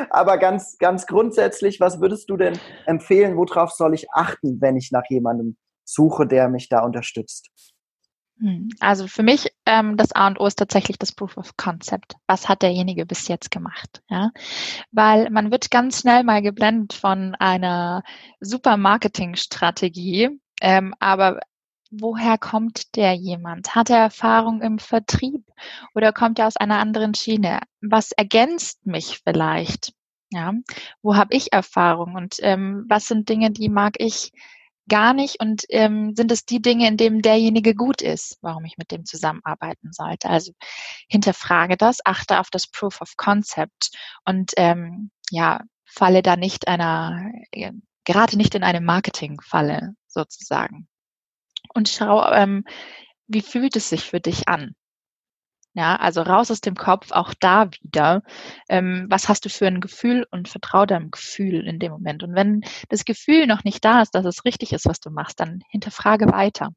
Aber 0.10 0.38
ganz, 0.38 0.78
ganz 0.78 1.08
grundsätzlich, 1.08 1.80
was 1.80 2.02
würdest 2.02 2.30
du 2.30 2.38
denn 2.38 2.60
empfehlen? 2.86 3.38
Worauf 3.38 3.72
soll 3.72 3.93
ich 3.93 4.08
achten, 4.12 4.60
wenn 4.62 4.78
ich 4.78 4.91
nach 4.91 5.06
jemandem 5.10 5.58
suche, 5.84 6.28
der 6.28 6.50
mich 6.50 6.70
da 6.70 6.84
unterstützt? 6.84 7.50
Hm, 8.39 8.69
also 8.80 9.08
für 9.08 9.23
mich 9.23 9.52
ähm, 9.65 9.97
das 9.97 10.12
A 10.12 10.28
und 10.28 10.39
O 10.39 10.45
ist 10.45 10.60
tatsächlich 10.60 11.00
das 11.00 11.12
Proof 11.12 11.38
of 11.38 11.58
Concept. 11.58 12.15
Was 12.28 12.47
hat 12.47 12.62
derjenige 12.62 13.06
bis 13.06 13.28
jetzt 13.28 13.50
gemacht? 13.50 14.04
Ja, 14.10 14.32
weil 14.91 15.30
man 15.32 15.52
wird 15.52 15.71
ganz 15.71 16.02
schnell 16.02 16.23
mal 16.23 16.41
geblendet 16.41 16.93
von 16.93 17.36
einer 17.36 18.04
super 18.39 18.78
Marketingstrategie, 18.78 20.39
ähm, 20.62 20.93
aber 21.00 21.39
woher 21.89 22.38
kommt 22.38 22.95
der 22.95 23.13
jemand? 23.13 23.73
Hat 23.73 23.89
er 23.89 24.00
Erfahrung 24.00 24.62
im 24.62 24.78
Vertrieb 24.78 25.43
oder 25.95 26.13
kommt 26.13 26.38
er 26.38 26.47
aus 26.47 26.58
einer 26.58 26.80
anderen 26.80 27.15
Schiene? 27.15 27.62
Was 27.82 28.12
ergänzt 28.12 28.86
mich 28.86 29.21
vielleicht? 29.23 29.93
Ja, 30.30 30.54
wo 31.02 31.15
habe 31.15 31.34
ich 31.34 31.54
Erfahrung 31.54 32.15
und 32.15 32.36
ähm, 32.41 32.86
was 32.89 33.08
sind 33.08 33.30
Dinge, 33.30 33.50
die 33.50 33.69
mag 33.69 33.95
ich 33.97 34.32
gar 34.89 35.13
nicht 35.13 35.39
und 35.39 35.63
ähm, 35.69 36.15
sind 36.15 36.32
es 36.32 36.45
die 36.45 36.62
Dinge, 36.62 36.88
in 36.88 36.97
denen 36.97 37.21
derjenige 37.21 37.76
gut 37.76 38.02
ist, 38.02 38.38
warum 38.41 38.65
ich 38.65 38.78
mit 38.78 38.91
dem 38.91 39.06
zusammenarbeiten 39.06 39.91
sollte. 39.91 40.30
Also 40.30 40.52
hinterfrage 41.10 41.78
das, 41.78 42.00
achte 42.06 42.39
auf 42.39 42.50
das 42.50 42.67
Proof 42.67 43.02
of 43.02 43.17
Concept 43.17 43.91
und 44.26 44.54
ähm, 44.58 45.12
ja, 45.30 45.62
falle 45.86 46.21
da 46.21 46.36
nicht 46.36 46.67
einer, 46.67 47.32
äh, 47.52 47.71
gerate 48.06 48.38
nicht 48.38 48.56
in 48.56 48.63
eine 48.63 48.82
Marketingfalle 48.82 49.95
sozusagen. 50.08 50.88
Und 51.73 51.89
schau, 51.89 52.30
ähm, 52.32 52.63
wie 53.28 53.41
fühlt 53.41 53.76
es 53.76 53.89
sich 53.89 54.04
für 54.04 54.19
dich 54.21 54.47
an? 54.47 54.76
Ja, 55.78 55.96
also 55.98 56.24
raus 56.24 56.50
aus 56.50 56.60
dem 56.60 56.74
Kopf, 56.74 57.12
auch 57.12 57.36
da 57.40 57.70
wieder. 57.70 58.24
Ähm, 58.68 59.06
was 59.12 59.30
hast 59.30 59.46
du 59.46 59.50
für 59.50 59.68
ein 59.68 59.80
Gefühl 59.80 60.26
und 60.32 60.50
vertrau 60.50 60.88
deinem 60.88 61.12
Gefühl 61.12 61.68
in 61.68 61.78
dem 61.78 61.92
Moment. 61.92 62.24
Und 62.24 62.34
wenn 62.34 62.63
das 62.90 63.06
Gefühl 63.06 63.46
noch 63.46 63.63
nicht 63.63 63.86
da 63.86 64.02
ist, 64.02 64.16
dass 64.16 64.26
es 64.26 64.44
richtig 64.44 64.74
ist, 64.74 64.88
was 64.88 65.00
du 65.00 65.12
machst, 65.12 65.40
dann 65.40 65.62
hinterfrage 65.70 66.32
weiter. 66.32 66.72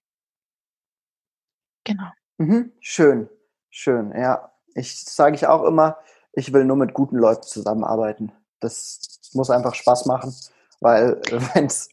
Genau. 1.85 2.11
Mhm, 2.37 2.73
schön, 2.81 3.31
schön. 3.71 4.13
Ja, 4.15 4.53
ich 4.75 5.03
sage 5.03 5.35
ich 5.35 5.47
auch 5.47 5.65
immer, 5.65 5.97
ich 6.35 6.53
will 6.53 6.67
nur 6.67 6.77
mit 6.77 6.93
guten 6.93 7.17
Leuten 7.17 7.45
zusammenarbeiten. 7.45 8.33
Das 8.61 9.01
muss 9.33 9.49
einfach 9.49 9.75
Spaß 9.75 10.05
machen, 10.05 10.35
weil 10.81 11.23
wenn 11.55 11.65
es 11.65 11.89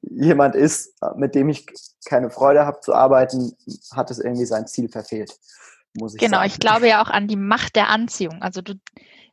jemand 0.00 0.54
ist, 0.54 0.94
mit 1.16 1.34
dem 1.34 1.50
ich 1.50 1.66
keine 2.06 2.30
Freude 2.30 2.64
habe 2.64 2.80
zu 2.80 2.94
arbeiten, 2.94 3.54
hat 3.92 4.10
es 4.10 4.18
irgendwie 4.18 4.46
sein 4.46 4.66
Ziel 4.66 4.88
verfehlt 4.88 5.38
muss 5.94 6.14
ich 6.14 6.20
genau, 6.20 6.38
sagen. 6.38 6.42
Genau, 6.48 6.54
ich 6.54 6.60
glaube 6.60 6.88
ja 6.88 7.02
auch 7.02 7.10
an 7.10 7.28
die 7.28 7.36
Macht 7.36 7.76
der 7.76 7.88
Anziehung. 7.88 8.42
Also 8.42 8.62
du 8.62 8.74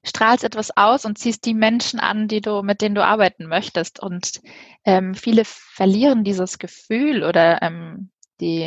strahlst 0.04 0.43
etwas 0.43 0.76
aus 0.76 1.06
und 1.06 1.17
ziehst 1.17 1.46
die 1.46 1.54
Menschen 1.54 2.00
an, 2.00 2.28
die 2.28 2.41
du, 2.41 2.62
mit 2.63 2.82
denen 2.82 2.96
du 2.96 3.04
arbeiten 3.04 3.48
möchtest. 3.48 4.00
Und 4.00 4.41
ähm, 4.86 5.13
viele 5.13 5.43
verlieren 5.46 6.24
dieses 6.24 6.60
Gefühl 6.60 7.24
oder 7.24 7.62
ähm, 7.62 8.10
die, 8.39 8.63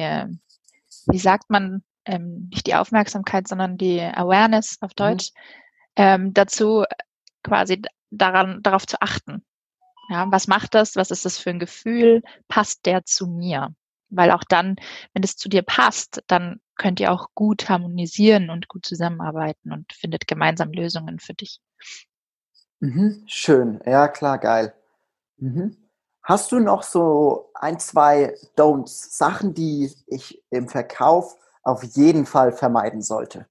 wie 1.06 1.18
sagt 1.18 1.50
man, 1.50 1.82
ähm, 2.04 2.48
nicht 2.50 2.66
die 2.66 2.74
Aufmerksamkeit, 2.74 3.48
sondern 3.48 3.76
die 3.76 4.00
Awareness 4.00 4.78
auf 4.80 4.90
mhm. 4.90 4.96
Deutsch, 4.96 5.30
mhm. 5.32 5.40
ähm, 5.96 6.34
dazu 6.34 6.84
quasi 7.42 7.82
daran, 8.10 8.62
darauf 8.62 8.86
zu 8.86 9.00
achten. 9.00 9.44
Ja, 10.08 10.30
was 10.30 10.48
macht 10.48 10.74
das? 10.74 10.96
Was 10.96 11.10
ist 11.10 11.24
das 11.24 11.38
für 11.38 11.50
ein 11.50 11.60
Gefühl? 11.60 12.22
Passt 12.48 12.84
der 12.84 13.04
zu 13.04 13.28
mir? 13.28 13.72
Weil 14.08 14.32
auch 14.32 14.42
dann, 14.48 14.74
wenn 15.14 15.22
es 15.22 15.36
zu 15.36 15.48
dir 15.48 15.62
passt, 15.62 16.22
dann 16.26 16.60
könnt 16.80 16.98
ihr 16.98 17.12
auch 17.12 17.28
gut 17.34 17.68
harmonisieren 17.68 18.48
und 18.48 18.68
gut 18.68 18.86
zusammenarbeiten 18.86 19.70
und 19.70 19.92
findet 19.92 20.26
gemeinsam 20.26 20.72
Lösungen 20.72 21.20
für 21.20 21.34
dich. 21.34 21.60
Mhm, 22.80 23.22
schön, 23.26 23.80
ja 23.84 24.08
klar, 24.08 24.38
geil. 24.38 24.74
Mhm. 25.36 25.76
Hast 26.22 26.52
du 26.52 26.58
noch 26.58 26.82
so 26.82 27.50
ein, 27.54 27.78
zwei 27.78 28.34
Don'ts, 28.56 29.16
Sachen, 29.16 29.52
die 29.52 29.92
ich 30.06 30.42
im 30.50 30.68
Verkauf 30.68 31.36
auf 31.62 31.84
jeden 31.84 32.24
Fall 32.24 32.52
vermeiden 32.52 33.02
sollte? 33.02 33.46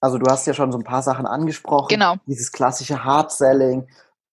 Also 0.00 0.18
du 0.18 0.28
hast 0.28 0.46
ja 0.46 0.54
schon 0.54 0.72
so 0.72 0.78
ein 0.78 0.84
paar 0.84 1.02
Sachen 1.02 1.26
angesprochen. 1.26 1.88
Genau. 1.88 2.16
Dieses 2.26 2.50
klassische 2.50 3.04
Hard 3.04 3.30
Selling 3.30 3.88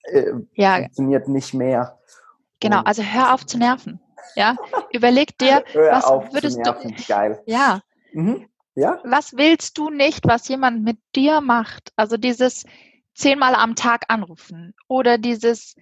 äh, 0.05 0.31
ja. 0.55 0.77
funktioniert 0.77 1.27
nicht 1.27 1.53
mehr. 1.53 1.99
Genau, 2.59 2.81
also 2.81 3.03
hör 3.03 3.33
auf 3.33 3.45
zu 3.45 3.59
nerven. 3.59 3.99
Ja, 4.35 4.55
überleg 4.91 5.37
dir, 5.37 5.63
was 5.73 6.05
würdest 6.33 6.59
du. 6.65 6.73
Geil. 7.07 7.41
Ja. 7.45 7.81
Mhm. 8.13 8.47
Ja. 8.75 8.99
Was 9.03 9.37
willst 9.37 9.77
du 9.77 9.89
nicht, 9.89 10.25
was 10.25 10.47
jemand 10.47 10.83
mit 10.83 10.97
dir 11.15 11.41
macht? 11.41 11.91
Also 11.95 12.17
dieses 12.17 12.65
zehnmal 13.13 13.53
am 13.53 13.75
Tag 13.75 14.05
anrufen 14.07 14.73
oder 14.87 15.17
dieses 15.19 15.75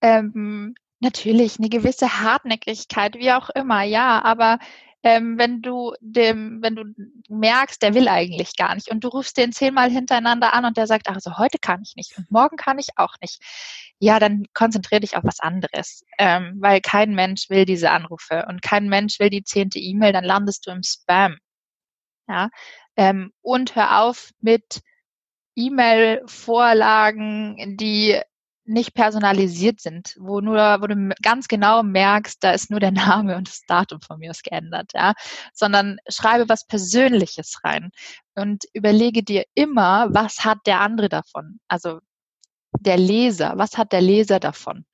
ähm, 0.00 0.74
natürlich 1.00 1.58
eine 1.58 1.68
gewisse 1.68 2.20
Hartnäckigkeit, 2.20 3.16
wie 3.16 3.32
auch 3.32 3.50
immer, 3.50 3.82
ja, 3.82 4.22
aber 4.22 4.58
ähm, 5.02 5.38
wenn 5.38 5.62
du 5.62 5.94
dem, 6.00 6.62
wenn 6.62 6.74
du 6.74 6.84
merkst, 7.28 7.82
der 7.82 7.94
will 7.94 8.08
eigentlich 8.08 8.56
gar 8.56 8.74
nicht 8.74 8.90
und 8.90 9.04
du 9.04 9.08
rufst 9.08 9.36
den 9.36 9.52
zehnmal 9.52 9.90
hintereinander 9.90 10.54
an 10.54 10.64
und 10.64 10.76
der 10.76 10.86
sagt, 10.86 11.08
also 11.08 11.38
heute 11.38 11.58
kann 11.60 11.82
ich 11.82 11.94
nicht 11.96 12.16
und 12.18 12.30
morgen 12.30 12.56
kann 12.56 12.78
ich 12.78 12.88
auch 12.96 13.14
nicht, 13.20 13.40
ja, 14.00 14.18
dann 14.18 14.44
konzentriere 14.54 15.00
dich 15.00 15.16
auf 15.16 15.24
was 15.24 15.40
anderes, 15.40 16.04
ähm, 16.18 16.56
weil 16.60 16.80
kein 16.80 17.14
Mensch 17.14 17.48
will 17.50 17.64
diese 17.64 17.90
Anrufe 17.90 18.46
und 18.48 18.62
kein 18.62 18.88
Mensch 18.88 19.18
will 19.20 19.30
die 19.30 19.44
zehnte 19.44 19.78
E-Mail, 19.78 20.12
dann 20.12 20.24
landest 20.24 20.66
du 20.66 20.70
im 20.72 20.82
Spam. 20.82 21.38
Ja, 22.28 22.48
ähm, 22.96 23.32
und 23.42 23.76
hör 23.76 24.02
auf 24.02 24.30
mit 24.40 24.80
E-Mail-Vorlagen, 25.56 27.76
die 27.76 28.20
nicht 28.68 28.94
personalisiert 28.94 29.80
sind, 29.80 30.16
wo 30.18 30.40
nur, 30.40 30.56
wo 30.80 30.86
du 30.86 31.14
ganz 31.22 31.48
genau 31.48 31.82
merkst, 31.82 32.42
da 32.42 32.52
ist 32.52 32.70
nur 32.70 32.80
der 32.80 32.92
Name 32.92 33.36
und 33.36 33.48
das 33.48 33.62
Datum 33.66 34.00
von 34.00 34.18
mir 34.18 34.30
aus 34.30 34.42
geändert, 34.42 34.92
ja, 34.94 35.14
sondern 35.52 35.98
schreibe 36.08 36.48
was 36.48 36.66
Persönliches 36.66 37.64
rein 37.64 37.90
und 38.34 38.64
überlege 38.72 39.22
dir 39.22 39.44
immer, 39.54 40.08
was 40.12 40.44
hat 40.44 40.58
der 40.66 40.80
andere 40.80 41.08
davon? 41.08 41.60
Also 41.68 42.00
der 42.78 42.96
Leser, 42.96 43.54
was 43.56 43.78
hat 43.78 43.92
der 43.92 44.02
Leser 44.02 44.38
davon? 44.38 44.84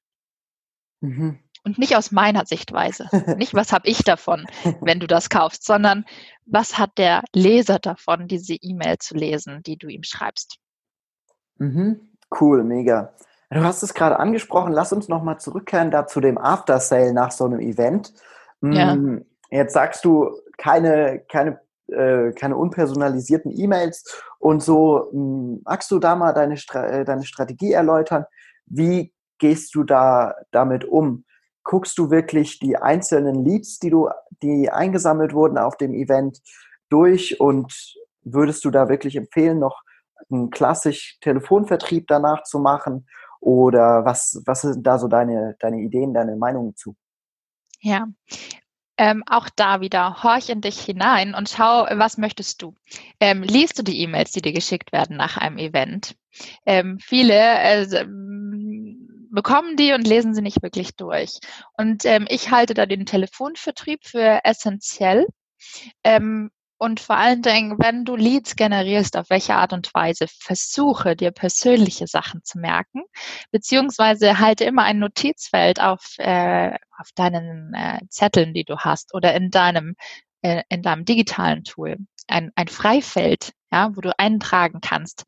Mhm. 1.01 1.41
Und 1.65 1.79
nicht 1.79 1.97
aus 1.97 2.13
meiner 2.13 2.45
Sichtweise, 2.45 3.09
nicht 3.39 3.55
was 3.55 3.73
habe 3.73 3.89
ich 3.89 4.05
davon, 4.05 4.47
wenn 4.81 5.01
du 5.01 5.07
das 5.07 5.31
kaufst, 5.31 5.65
sondern 5.65 6.05
was 6.47 6.79
hat 6.79 6.99
der 6.99 7.23
Leser 7.35 7.79
davon, 7.79 8.29
diese 8.29 8.55
E-Mail 8.55 8.99
zu 8.99 9.15
lesen, 9.15 9.63
die 9.63 9.77
du 9.77 9.89
ihm 9.89 10.03
schreibst. 10.03 10.59
Mhm. 11.57 12.13
Cool, 12.41 12.65
mega. 12.65 13.15
Du 13.55 13.62
hast 13.62 13.85
es 13.85 13.95
gerade 13.95 14.19
angesprochen, 14.19 14.73
lass 14.73 14.93
uns 14.93 15.09
nochmal 15.09 15.38
zurückkehren 15.38 15.93
da 15.93 16.09
zu 16.09 16.21
dem 16.21 16.38
After-Sale 16.38 17.12
nach 17.12 17.31
so 17.31 17.45
einem 17.45 17.61
Event. 17.61 18.12
Ja. 18.61 18.97
Mm, 18.97 19.25
jetzt 19.49 19.75
sagst 19.75 20.05
du 20.05 20.37
keine, 20.59 21.23
keine, 21.31 21.61
äh, 21.87 22.33
keine 22.33 22.57
unpersonalisierten 22.57 23.57
E-Mails 23.57 24.21
und 24.40 24.61
so. 24.61 25.09
Mm, 25.12 25.62
magst 25.64 25.88
du 25.93 26.01
da 26.01 26.17
mal 26.17 26.33
deine, 26.33 26.57
äh, 26.73 27.05
deine 27.05 27.25
Strategie 27.25 27.71
erläutern? 27.71 28.25
Wie 28.67 29.14
gehst 29.38 29.77
du 29.77 29.85
da 29.85 30.35
damit 30.51 30.85
um? 30.85 31.25
Guckst 31.62 31.97
du 31.97 32.11
wirklich 32.11 32.59
die 32.59 32.77
einzelnen 32.77 33.45
Leads, 33.45 33.79
die 33.79 33.90
du, 33.90 34.09
die 34.43 34.69
eingesammelt 34.69 35.33
wurden 35.33 35.59
auf 35.59 35.77
dem 35.77 35.95
Event 35.95 36.40
durch 36.88 37.38
und 37.38 37.73
würdest 38.25 38.64
du 38.64 38.73
da 38.73 38.88
wirklich 38.88 39.14
empfehlen, 39.14 39.61
noch 39.61 39.83
einen 40.29 40.51
klassisch 40.51 41.19
Telefonvertrieb 41.21 42.09
danach 42.09 42.43
zu 42.43 42.59
machen? 42.59 43.07
Oder 43.45 44.07
was, 44.07 44.43
was 44.47 44.63
sind 44.63 44.87
da 44.87 44.99
so 44.99 45.07
deine, 45.07 45.55
deine 45.61 45.81
Ideen, 45.81 46.15
deine 46.15 46.35
Meinungen 46.35 46.75
zu? 46.77 46.97
Ja, 47.81 48.09
ähm, 48.97 49.23
auch 49.27 49.51
da 49.55 49.83
wieder, 49.83 50.23
horch 50.23 50.49
in 50.49 50.63
dich 50.63 50.81
hinein 50.81 51.35
und 51.35 51.51
schau, 51.51 51.87
was 51.91 52.17
möchtest 52.17 52.63
du? 52.63 52.75
Ähm, 53.21 53.43
liest 53.43 53.79
du 53.79 53.83
die 53.83 54.01
E-Mails, 54.01 54.31
die 54.31 54.41
dir 54.41 54.55
geschickt 54.55 54.93
werden 54.93 55.19
nach 55.19 55.37
einem 55.37 55.59
Event? 55.59 56.17
Ähm, 56.65 56.99
viele 57.01 57.35
äh, 57.35 58.07
bekommen 59.31 59.77
die 59.77 59.93
und 59.93 60.07
lesen 60.07 60.35
sie 60.35 60.43
nicht 60.43 60.63
wirklich 60.63 60.97
durch. 60.97 61.41
Und 61.77 62.07
ähm, 62.07 62.27
ich 62.31 62.51
halte 62.51 62.73
da 62.73 62.87
den 62.87 63.05
Telefonvertrieb 63.05 64.05
für 64.05 64.41
essentiell. 64.43 65.27
Ähm, 66.03 66.51
und 66.79 67.01
vor 67.01 67.17
allen 67.17 67.43
Dingen, 67.43 67.77
wenn 67.79 68.05
du 68.05 68.17
Leads 68.17 68.57
generierst, 68.57 69.17
auf 69.17 69.31
welche 69.31 69.55
Art 69.55 69.73
und 69.73 69.93
Weise, 69.95 70.27
versuche 70.29 71.17
dir 71.17 71.31
persönliche 71.31 72.07
Sachen 72.07 72.43
zu 72.45 72.59
merken, 72.59 73.03
beziehungsweise 73.51 74.39
halte 74.39 74.65
immer 74.65 74.83
ein 74.85 74.99
Notizfeld 74.99 75.81
auf, 75.81 76.19
äh, 76.19 76.75
auf 76.99 77.09
deinen 77.15 77.75
äh, 77.75 78.01
Zetteln, 78.09 78.55
die 78.55 78.65
du 78.65 78.79
hast, 78.79 79.15
oder 79.15 79.35
in 79.35 79.51
deinem, 79.51 79.95
äh, 80.43 80.63
in 80.69 80.83
deinem 80.83 81.05
digitalen 81.05 81.65
Tool. 81.65 81.99
Ein, 82.27 82.51
ein 82.57 82.69
Freifeld, 82.69 83.53
ja, 83.73 83.95
wo 83.95 84.01
du 84.01 84.19
eintragen 84.19 84.81
kannst 84.81 85.25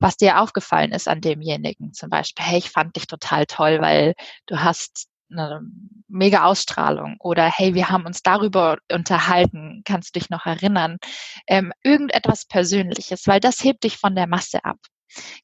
was 0.00 0.16
dir 0.16 0.40
aufgefallen 0.40 0.92
ist 0.92 1.08
an 1.08 1.20
demjenigen. 1.20 1.92
Zum 1.92 2.08
Beispiel, 2.08 2.44
hey, 2.44 2.58
ich 2.58 2.70
fand 2.70 2.96
dich 2.96 3.06
total 3.06 3.44
toll, 3.44 3.80
weil 3.80 4.14
du 4.46 4.62
hast 4.62 5.09
eine 5.30 5.62
mega 6.08 6.44
Ausstrahlung 6.44 7.16
oder 7.20 7.44
hey, 7.44 7.74
wir 7.74 7.88
haben 7.88 8.06
uns 8.06 8.22
darüber 8.22 8.78
unterhalten, 8.92 9.82
kannst 9.84 10.14
du 10.14 10.20
dich 10.20 10.30
noch 10.30 10.46
erinnern? 10.46 10.98
Ähm, 11.46 11.72
irgendetwas 11.82 12.46
Persönliches, 12.46 13.26
weil 13.26 13.40
das 13.40 13.62
hebt 13.62 13.84
dich 13.84 13.96
von 13.96 14.14
der 14.14 14.26
Masse 14.26 14.64
ab. 14.64 14.78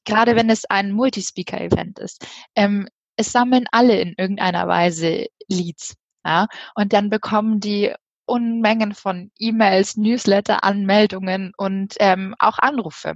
Gerade 0.05 0.35
wenn 0.35 0.49
es 0.49 0.65
ein 0.65 0.91
Multispeaker-Event 0.91 1.99
ist. 1.99 2.25
Ähm, 2.55 2.87
es 3.17 3.31
sammeln 3.31 3.65
alle 3.71 3.99
in 3.99 4.13
irgendeiner 4.17 4.67
Weise 4.67 5.27
Leads. 5.47 5.95
Ja? 6.25 6.47
Und 6.75 6.93
dann 6.93 7.09
bekommen 7.09 7.59
die 7.59 7.93
Unmengen 8.25 8.93
von 8.93 9.31
E-Mails, 9.39 9.95
Newsletter, 9.95 10.63
Anmeldungen 10.63 11.53
und 11.57 11.95
ähm, 11.99 12.35
auch 12.39 12.59
Anrufe. 12.59 13.15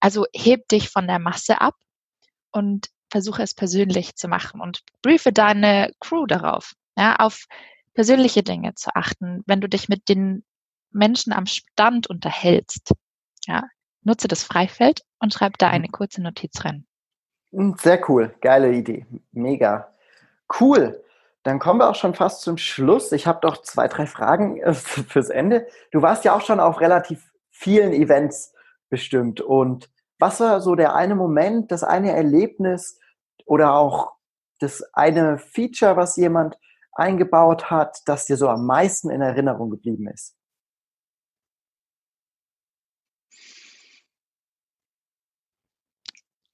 Also 0.00 0.26
heb 0.34 0.68
dich 0.68 0.90
von 0.90 1.06
der 1.06 1.18
Masse 1.18 1.60
ab 1.60 1.74
und 2.52 2.88
versuche 3.10 3.42
es 3.42 3.54
persönlich 3.54 4.16
zu 4.16 4.28
machen 4.28 4.60
und 4.60 4.80
briefe 5.02 5.32
deine 5.32 5.92
Crew 6.00 6.26
darauf, 6.26 6.74
ja, 6.96 7.16
auf 7.16 7.46
persönliche 7.94 8.42
Dinge 8.42 8.74
zu 8.74 8.94
achten, 8.94 9.42
wenn 9.46 9.60
du 9.60 9.68
dich 9.68 9.88
mit 9.88 10.08
den 10.08 10.44
Menschen 10.90 11.32
am 11.32 11.46
Stand 11.46 12.08
unterhältst. 12.08 12.92
Ja, 13.46 13.64
nutze 14.02 14.28
das 14.28 14.42
Freifeld 14.42 15.02
und 15.18 15.34
schreib 15.34 15.58
da 15.58 15.68
eine 15.68 15.88
kurze 15.88 16.22
Notiz 16.22 16.64
rein. 16.64 16.86
Hm, 17.52 17.76
sehr 17.78 18.08
cool, 18.08 18.34
geile 18.40 18.72
Idee, 18.72 19.06
mega. 19.32 19.92
Cool. 20.60 21.02
Dann 21.42 21.58
kommen 21.58 21.80
wir 21.80 21.88
auch 21.88 21.94
schon 21.94 22.14
fast 22.14 22.42
zum 22.42 22.58
Schluss. 22.58 23.12
Ich 23.12 23.26
habe 23.26 23.38
doch 23.40 23.62
zwei, 23.62 23.88
drei 23.88 24.06
Fragen 24.06 24.60
äh, 24.60 24.74
fürs 24.74 25.30
Ende. 25.30 25.66
Du 25.90 26.02
warst 26.02 26.24
ja 26.24 26.34
auch 26.34 26.42
schon 26.42 26.60
auf 26.60 26.80
relativ 26.80 27.32
vielen 27.50 27.92
Events 27.92 28.52
bestimmt. 28.90 29.40
Und 29.40 29.90
was 30.18 30.40
war 30.40 30.60
so 30.60 30.74
der 30.74 30.94
eine 30.94 31.14
Moment, 31.14 31.72
das 31.72 31.82
eine 31.82 32.12
Erlebnis 32.12 32.99
oder 33.50 33.74
auch 33.74 34.12
das 34.60 34.80
eine 34.92 35.38
Feature, 35.38 35.96
was 35.96 36.16
jemand 36.16 36.56
eingebaut 36.92 37.68
hat, 37.70 37.98
das 38.06 38.26
dir 38.26 38.36
so 38.36 38.48
am 38.48 38.64
meisten 38.64 39.10
in 39.10 39.20
Erinnerung 39.20 39.70
geblieben 39.70 40.06
ist? 40.08 40.36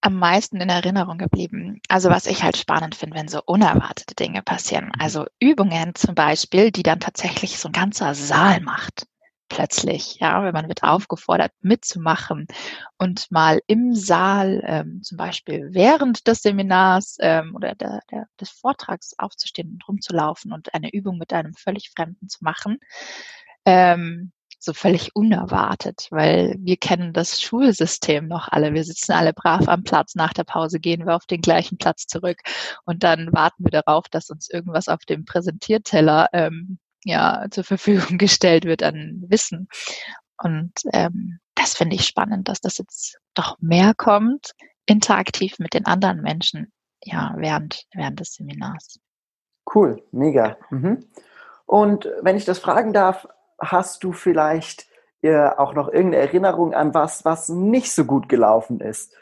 am 0.02 0.20
meisten 0.20 0.60
in 0.60 0.68
Erinnerung 0.68 1.18
geblieben? 1.18 1.80
Also 1.88 2.10
was 2.10 2.26
ich 2.26 2.44
halt 2.44 2.56
spannend 2.56 2.94
finde, 2.94 3.16
wenn 3.16 3.26
so 3.26 3.40
unerwartete 3.44 4.14
Dinge 4.14 4.40
passieren. 4.40 4.92
Also 5.00 5.26
Übungen 5.40 5.96
zum 5.96 6.14
Beispiel, 6.14 6.70
die 6.70 6.84
dann 6.84 7.00
tatsächlich 7.00 7.58
so 7.58 7.68
ein 7.68 7.72
ganzer 7.72 8.14
Saal 8.14 8.60
macht. 8.60 9.08
Plötzlich, 9.48 10.16
ja, 10.16 10.42
wenn 10.42 10.52
man 10.52 10.68
wird 10.68 10.82
aufgefordert 10.82 11.52
mitzumachen 11.60 12.46
und 12.98 13.30
mal 13.30 13.60
im 13.68 13.94
Saal 13.94 14.62
ähm, 14.66 15.02
zum 15.02 15.16
Beispiel 15.16 15.68
während 15.72 16.26
des 16.26 16.42
Seminars 16.42 17.16
ähm, 17.20 17.54
oder 17.54 17.74
der, 17.76 18.00
der, 18.10 18.26
des 18.40 18.50
Vortrags 18.50 19.14
aufzustehen 19.18 19.70
und 19.70 19.88
rumzulaufen 19.88 20.52
und 20.52 20.74
eine 20.74 20.92
Übung 20.92 21.18
mit 21.18 21.32
einem 21.32 21.54
völlig 21.54 21.90
Fremden 21.90 22.28
zu 22.28 22.42
machen. 22.42 22.78
Ähm, 23.64 24.32
so 24.58 24.72
völlig 24.72 25.14
unerwartet, 25.14 26.08
weil 26.10 26.56
wir 26.58 26.76
kennen 26.76 27.12
das 27.12 27.40
Schulsystem 27.40 28.26
noch 28.26 28.48
alle. 28.48 28.74
Wir 28.74 28.84
sitzen 28.84 29.12
alle 29.12 29.32
brav 29.32 29.68
am 29.68 29.84
Platz. 29.84 30.14
Nach 30.14 30.32
der 30.32 30.44
Pause 30.44 30.80
gehen 30.80 31.06
wir 31.06 31.14
auf 31.14 31.26
den 31.26 31.40
gleichen 31.40 31.78
Platz 31.78 32.06
zurück 32.06 32.40
und 32.84 33.04
dann 33.04 33.32
warten 33.32 33.64
wir 33.64 33.70
darauf, 33.70 34.08
dass 34.08 34.30
uns 34.30 34.50
irgendwas 34.50 34.88
auf 34.88 35.04
dem 35.04 35.24
Präsentierteller 35.24 36.28
ähm, 36.32 36.78
ja 37.06 37.46
zur 37.50 37.64
Verfügung 37.64 38.18
gestellt 38.18 38.64
wird 38.64 38.82
an 38.82 39.24
Wissen. 39.28 39.68
Und 40.42 40.72
ähm, 40.92 41.38
das 41.54 41.74
finde 41.74 41.96
ich 41.96 42.06
spannend, 42.06 42.48
dass 42.48 42.60
das 42.60 42.78
jetzt 42.78 43.18
doch 43.34 43.56
mehr 43.60 43.94
kommt, 43.96 44.52
interaktiv 44.84 45.58
mit 45.58 45.72
den 45.72 45.86
anderen 45.86 46.20
Menschen, 46.20 46.72
ja, 47.02 47.34
während, 47.38 47.84
während 47.94 48.20
des 48.20 48.34
Seminars. 48.34 48.98
Cool, 49.74 50.02
mega. 50.12 50.58
Mhm. 50.70 51.06
Und 51.64 52.08
wenn 52.20 52.36
ich 52.36 52.44
das 52.44 52.58
fragen 52.58 52.92
darf, 52.92 53.26
hast 53.58 54.04
du 54.04 54.12
vielleicht 54.12 54.86
äh, 55.22 55.48
auch 55.48 55.74
noch 55.74 55.88
irgendeine 55.88 56.24
Erinnerung 56.24 56.74
an 56.74 56.94
was, 56.94 57.24
was 57.24 57.48
nicht 57.48 57.92
so 57.92 58.04
gut 58.04 58.28
gelaufen 58.28 58.80
ist? 58.80 59.14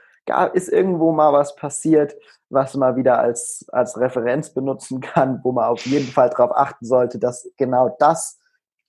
Ist 0.55 0.69
irgendwo 0.69 1.13
mal 1.13 1.33
was 1.33 1.55
passiert, 1.57 2.15
was 2.49 2.75
man 2.75 2.97
wieder 2.97 3.19
als, 3.19 3.67
als 3.71 3.99
Referenz 3.99 4.53
benutzen 4.55 5.01
kann, 5.01 5.41
wo 5.43 5.53
man 5.53 5.67
auf 5.67 5.85
jeden 5.87 6.07
Fall 6.07 6.31
darauf 6.31 6.57
achten 6.57 6.87
sollte, 6.87 7.19
dass 7.19 7.51
genau 7.57 7.95
das 7.99 8.39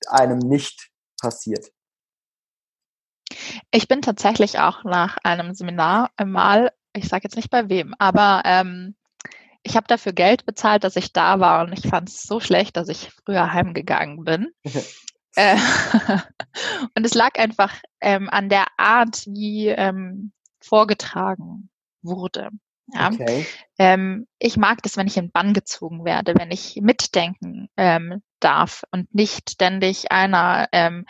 einem 0.07 0.39
nicht 0.39 0.91
passiert? 1.19 1.71
Ich 3.71 3.87
bin 3.87 4.01
tatsächlich 4.01 4.59
auch 4.59 4.83
nach 4.83 5.17
einem 5.23 5.53
Seminar 5.53 6.11
mal, 6.23 6.71
ich 6.93 7.07
sage 7.07 7.23
jetzt 7.23 7.35
nicht 7.35 7.49
bei 7.49 7.69
wem, 7.69 7.93
aber 7.97 8.43
ähm, 8.45 8.95
ich 9.63 9.75
habe 9.75 9.87
dafür 9.87 10.13
Geld 10.13 10.45
bezahlt, 10.45 10.83
dass 10.83 10.95
ich 10.95 11.11
da 11.11 11.39
war 11.39 11.65
und 11.65 11.73
ich 11.73 11.89
fand 11.89 12.09
es 12.09 12.23
so 12.23 12.39
schlecht, 12.39 12.77
dass 12.77 12.87
ich 12.87 13.11
früher 13.25 13.51
heimgegangen 13.51 14.23
bin. 14.23 14.51
Äh, 15.37 15.57
und 16.95 17.05
es 17.05 17.13
lag 17.13 17.37
einfach 17.37 17.73
ähm, 17.99 18.29
an 18.29 18.47
der 18.47 18.67
Art, 18.77 19.25
wie 19.27 19.67
ähm, 19.67 20.31
vorgetragen 20.65 21.69
wurde. 22.01 22.49
Ja. 22.93 23.11
Okay. 23.11 23.45
Ähm, 23.79 24.27
ich 24.37 24.57
mag 24.57 24.83
das, 24.83 24.97
wenn 24.97 25.07
ich 25.07 25.17
in 25.17 25.31
Bann 25.31 25.53
gezogen 25.53 26.05
werde, 26.05 26.35
wenn 26.35 26.51
ich 26.51 26.79
mitdenken 26.81 27.67
ähm, 27.77 28.21
darf 28.39 28.83
und 28.91 29.13
nicht 29.13 29.51
ständig 29.51 30.11
einer 30.11 30.67
ähm, 30.71 31.05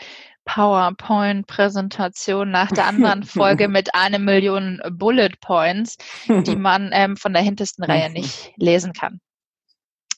PowerPoint-Präsentation 0.46 2.50
nach 2.50 2.72
der 2.72 2.86
anderen 2.86 3.24
Folge 3.24 3.68
mit 3.68 3.94
einer 3.94 4.20
Million 4.20 4.82
Bullet 4.90 5.32
Points, 5.42 5.98
die 6.28 6.56
man 6.58 6.92
ähm, 6.94 7.18
von 7.18 7.34
der 7.34 7.42
hintersten 7.42 7.84
Reihe 7.84 8.10
nicht 8.10 8.54
lesen 8.56 8.94
kann. 8.94 9.20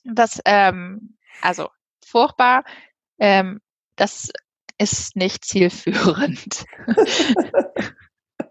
Das, 0.03 0.39
ähm, 0.45 1.17
also 1.41 1.69
furchtbar. 2.05 2.63
Ähm, 3.19 3.61
das 3.95 4.29
ist 4.77 5.15
nicht 5.15 5.43
zielführend. 5.43 6.65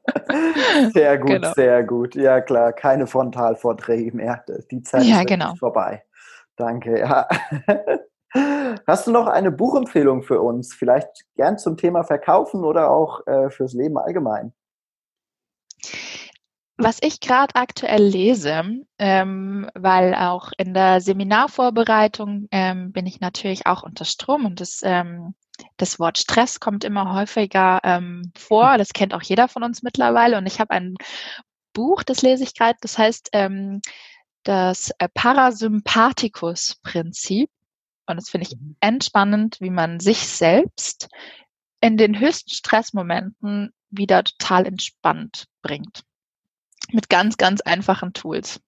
sehr 0.93 1.19
gut, 1.19 1.29
genau. 1.29 1.53
sehr 1.53 1.85
gut. 1.85 2.15
Ja, 2.15 2.41
klar, 2.41 2.73
keine 2.73 3.07
Frontalvorträge 3.07 4.17
mehr. 4.17 4.45
Die 4.71 4.83
Zeit 4.83 5.05
ja, 5.05 5.21
ist 5.21 5.27
genau. 5.27 5.55
vorbei. 5.57 6.03
Danke, 6.57 6.99
ja. 6.99 7.29
Hast 8.87 9.07
du 9.07 9.13
noch 9.13 9.27
eine 9.27 9.51
Buchempfehlung 9.51 10.23
für 10.23 10.41
uns? 10.41 10.75
Vielleicht 10.75 11.25
gern 11.37 11.59
zum 11.59 11.77
Thema 11.77 12.05
Verkaufen 12.05 12.65
oder 12.65 12.91
auch 12.91 13.27
äh, 13.27 13.51
fürs 13.51 13.73
Leben 13.73 13.99
allgemein? 13.99 14.53
Was 16.79 16.99
ich 17.01 17.21
gerade 17.21 17.55
aktuell 17.55 18.03
lese, 18.03 18.63
ähm, 18.99 19.71
weil 19.75 20.15
auch 20.15 20.53
in 20.59 20.75
der 20.75 21.01
Seminarvorbereitung 21.01 22.49
ähm, 22.51 22.93
bin 22.93 23.07
ich 23.07 23.21
natürlich 23.21 23.67
auch 23.67 23.83
unter 23.83 24.05
Strom 24.05 24.45
und 24.45 24.61
das, 24.61 24.81
ähm, 24.83 25.35
das 25.77 25.99
Wort 25.99 26.19
Stress 26.19 26.61
kommt 26.61 26.85
immer 26.85 27.15
häufiger 27.15 27.81
ähm, 27.85 28.33
vor. 28.37 28.77
Das 28.79 28.91
kennt 28.91 29.15
auch 29.15 29.23
jeder 29.23 29.49
von 29.49 29.63
uns 29.63 29.83
mittlerweile. 29.83 30.39
Und 30.39 30.47
ich 30.47 30.61
habe 30.61 30.71
ein 30.71 30.95
Buch, 31.73 32.03
das 32.03 32.23
lese 32.23 32.43
ich 32.45 32.55
gerade, 32.55 32.79
das 32.81 32.99
heißt 32.99 33.31
ähm, 33.33 33.81
das 34.43 34.91
äh, 34.99 35.09
Parasympathikus-Prinzip. 35.13 37.51
Und 38.07 38.17
das 38.17 38.31
finde 38.31 38.49
ich 38.49 38.57
mhm. 38.57 38.77
entspannend, 38.81 39.61
wie 39.61 39.71
man 39.71 40.01
sich 40.01 40.27
selbst 40.29 41.09
in 41.81 41.97
den 41.97 42.19
höchsten 42.19 42.51
Stressmomenten 42.51 43.73
wieder 43.91 44.25
total 44.25 44.67
entspannt 44.67 45.47
bringt 45.63 46.03
mit 46.93 47.09
ganz, 47.09 47.37
ganz 47.37 47.61
einfachen 47.61 48.13
Tools. 48.13 48.61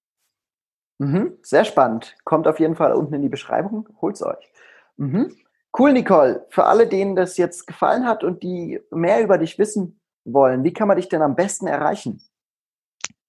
Mhm, 0.98 1.38
sehr 1.42 1.64
spannend. 1.64 2.16
Kommt 2.24 2.48
auf 2.48 2.58
jeden 2.58 2.74
Fall 2.74 2.92
unten 2.92 3.14
in 3.14 3.22
die 3.22 3.28
Beschreibung. 3.28 3.88
Holt's 4.00 4.22
euch. 4.22 4.52
Mhm. 4.96 5.36
Cool, 5.76 5.92
Nicole. 5.92 6.46
Für 6.50 6.64
alle, 6.64 6.86
denen 6.86 7.16
das 7.16 7.36
jetzt 7.36 7.66
gefallen 7.66 8.06
hat 8.06 8.24
und 8.24 8.42
die 8.42 8.80
mehr 8.90 9.22
über 9.22 9.38
dich 9.38 9.58
wissen 9.58 10.00
wollen, 10.24 10.64
wie 10.64 10.72
kann 10.72 10.88
man 10.88 10.96
dich 10.96 11.08
denn 11.08 11.22
am 11.22 11.36
besten 11.36 11.66
erreichen? 11.66 12.22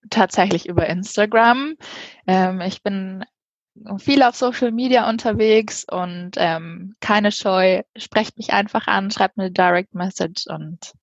Tatsächlich 0.09 0.67
über 0.67 0.87
Instagram. 0.87 1.75
Ähm, 2.25 2.61
ich 2.61 2.81
bin 2.81 3.25
viel 3.97 4.23
auf 4.23 4.35
Social 4.35 4.71
Media 4.71 5.09
unterwegs 5.09 5.85
und 5.89 6.31
ähm, 6.37 6.95
keine 6.99 7.31
Scheu. 7.31 7.83
Sprecht 7.95 8.37
mich 8.37 8.53
einfach 8.53 8.87
an, 8.87 9.11
schreibt 9.11 9.37
mir 9.37 9.45
eine 9.45 9.51
Direct 9.51 9.93
Message 9.93 10.47
und 10.47 10.93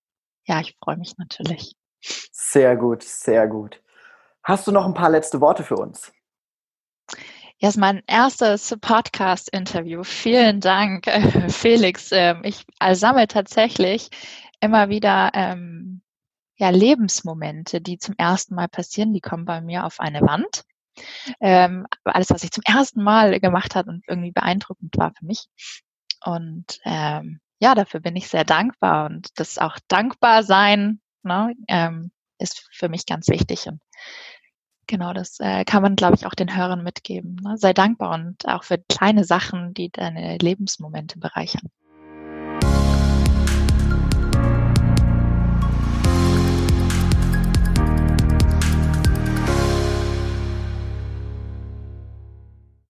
ja, 0.44 0.60
ich 0.60 0.76
freue 0.82 0.96
mich 0.96 1.16
natürlich. 1.18 1.74
Sehr 2.00 2.76
gut, 2.76 3.02
sehr 3.02 3.46
gut. 3.48 3.82
Hast 4.42 4.66
du 4.66 4.72
noch 4.72 4.86
ein 4.86 4.94
paar 4.94 5.10
letzte 5.10 5.40
Worte 5.40 5.64
für 5.64 5.76
uns? 5.76 6.12
Ja, 7.58 7.70
ist 7.70 7.78
mein 7.78 8.02
erstes 8.06 8.76
Podcast-Interview. 8.82 10.04
Vielen 10.04 10.60
Dank, 10.60 11.06
Felix. 11.48 12.10
Ähm, 12.12 12.42
ich 12.44 12.66
sammle 12.92 13.26
tatsächlich 13.28 14.10
immer 14.60 14.90
wieder 14.90 15.30
ähm, 15.32 16.02
ja, 16.56 16.68
Lebensmomente, 16.68 17.80
die 17.80 17.96
zum 17.96 18.14
ersten 18.18 18.54
Mal 18.54 18.68
passieren. 18.68 19.14
Die 19.14 19.22
kommen 19.22 19.46
bei 19.46 19.62
mir 19.62 19.86
auf 19.86 20.00
eine 20.00 20.20
Wand. 20.20 20.64
Ähm, 21.40 21.86
alles, 22.04 22.28
was 22.28 22.44
ich 22.44 22.50
zum 22.50 22.62
ersten 22.66 23.02
Mal 23.02 23.40
gemacht 23.40 23.74
habe 23.74 23.90
und 23.90 24.04
irgendwie 24.06 24.32
beeindruckend 24.32 24.94
war 24.98 25.12
für 25.18 25.24
mich. 25.24 25.46
Und 26.24 26.78
ähm, 26.84 27.40
ja, 27.58 27.74
dafür 27.74 28.00
bin 28.00 28.16
ich 28.16 28.28
sehr 28.28 28.44
dankbar 28.44 29.06
und 29.06 29.28
das 29.36 29.56
auch 29.56 29.78
dankbar 29.88 30.42
sein 30.42 31.00
ne, 31.22 31.54
ähm, 31.68 32.10
ist 32.38 32.68
für 32.70 32.90
mich 32.90 33.06
ganz 33.06 33.28
wichtig. 33.28 33.66
Und 33.66 33.80
genau, 34.86 35.12
das 35.12 35.40
äh, 35.40 35.64
kann 35.64 35.82
man, 35.82 35.96
glaube 35.96 36.16
ich, 36.16 36.26
auch 36.26 36.34
den 36.34 36.56
Hörern 36.56 36.82
mitgeben. 36.82 37.36
Ne? 37.42 37.56
Sei 37.58 37.72
dankbar 37.72 38.14
und 38.14 38.46
auch 38.48 38.64
für 38.64 38.78
kleine 38.78 39.24
Sachen, 39.24 39.74
die 39.74 39.90
deine 39.90 40.38
Lebensmomente 40.38 41.18
bereichern. 41.18 41.70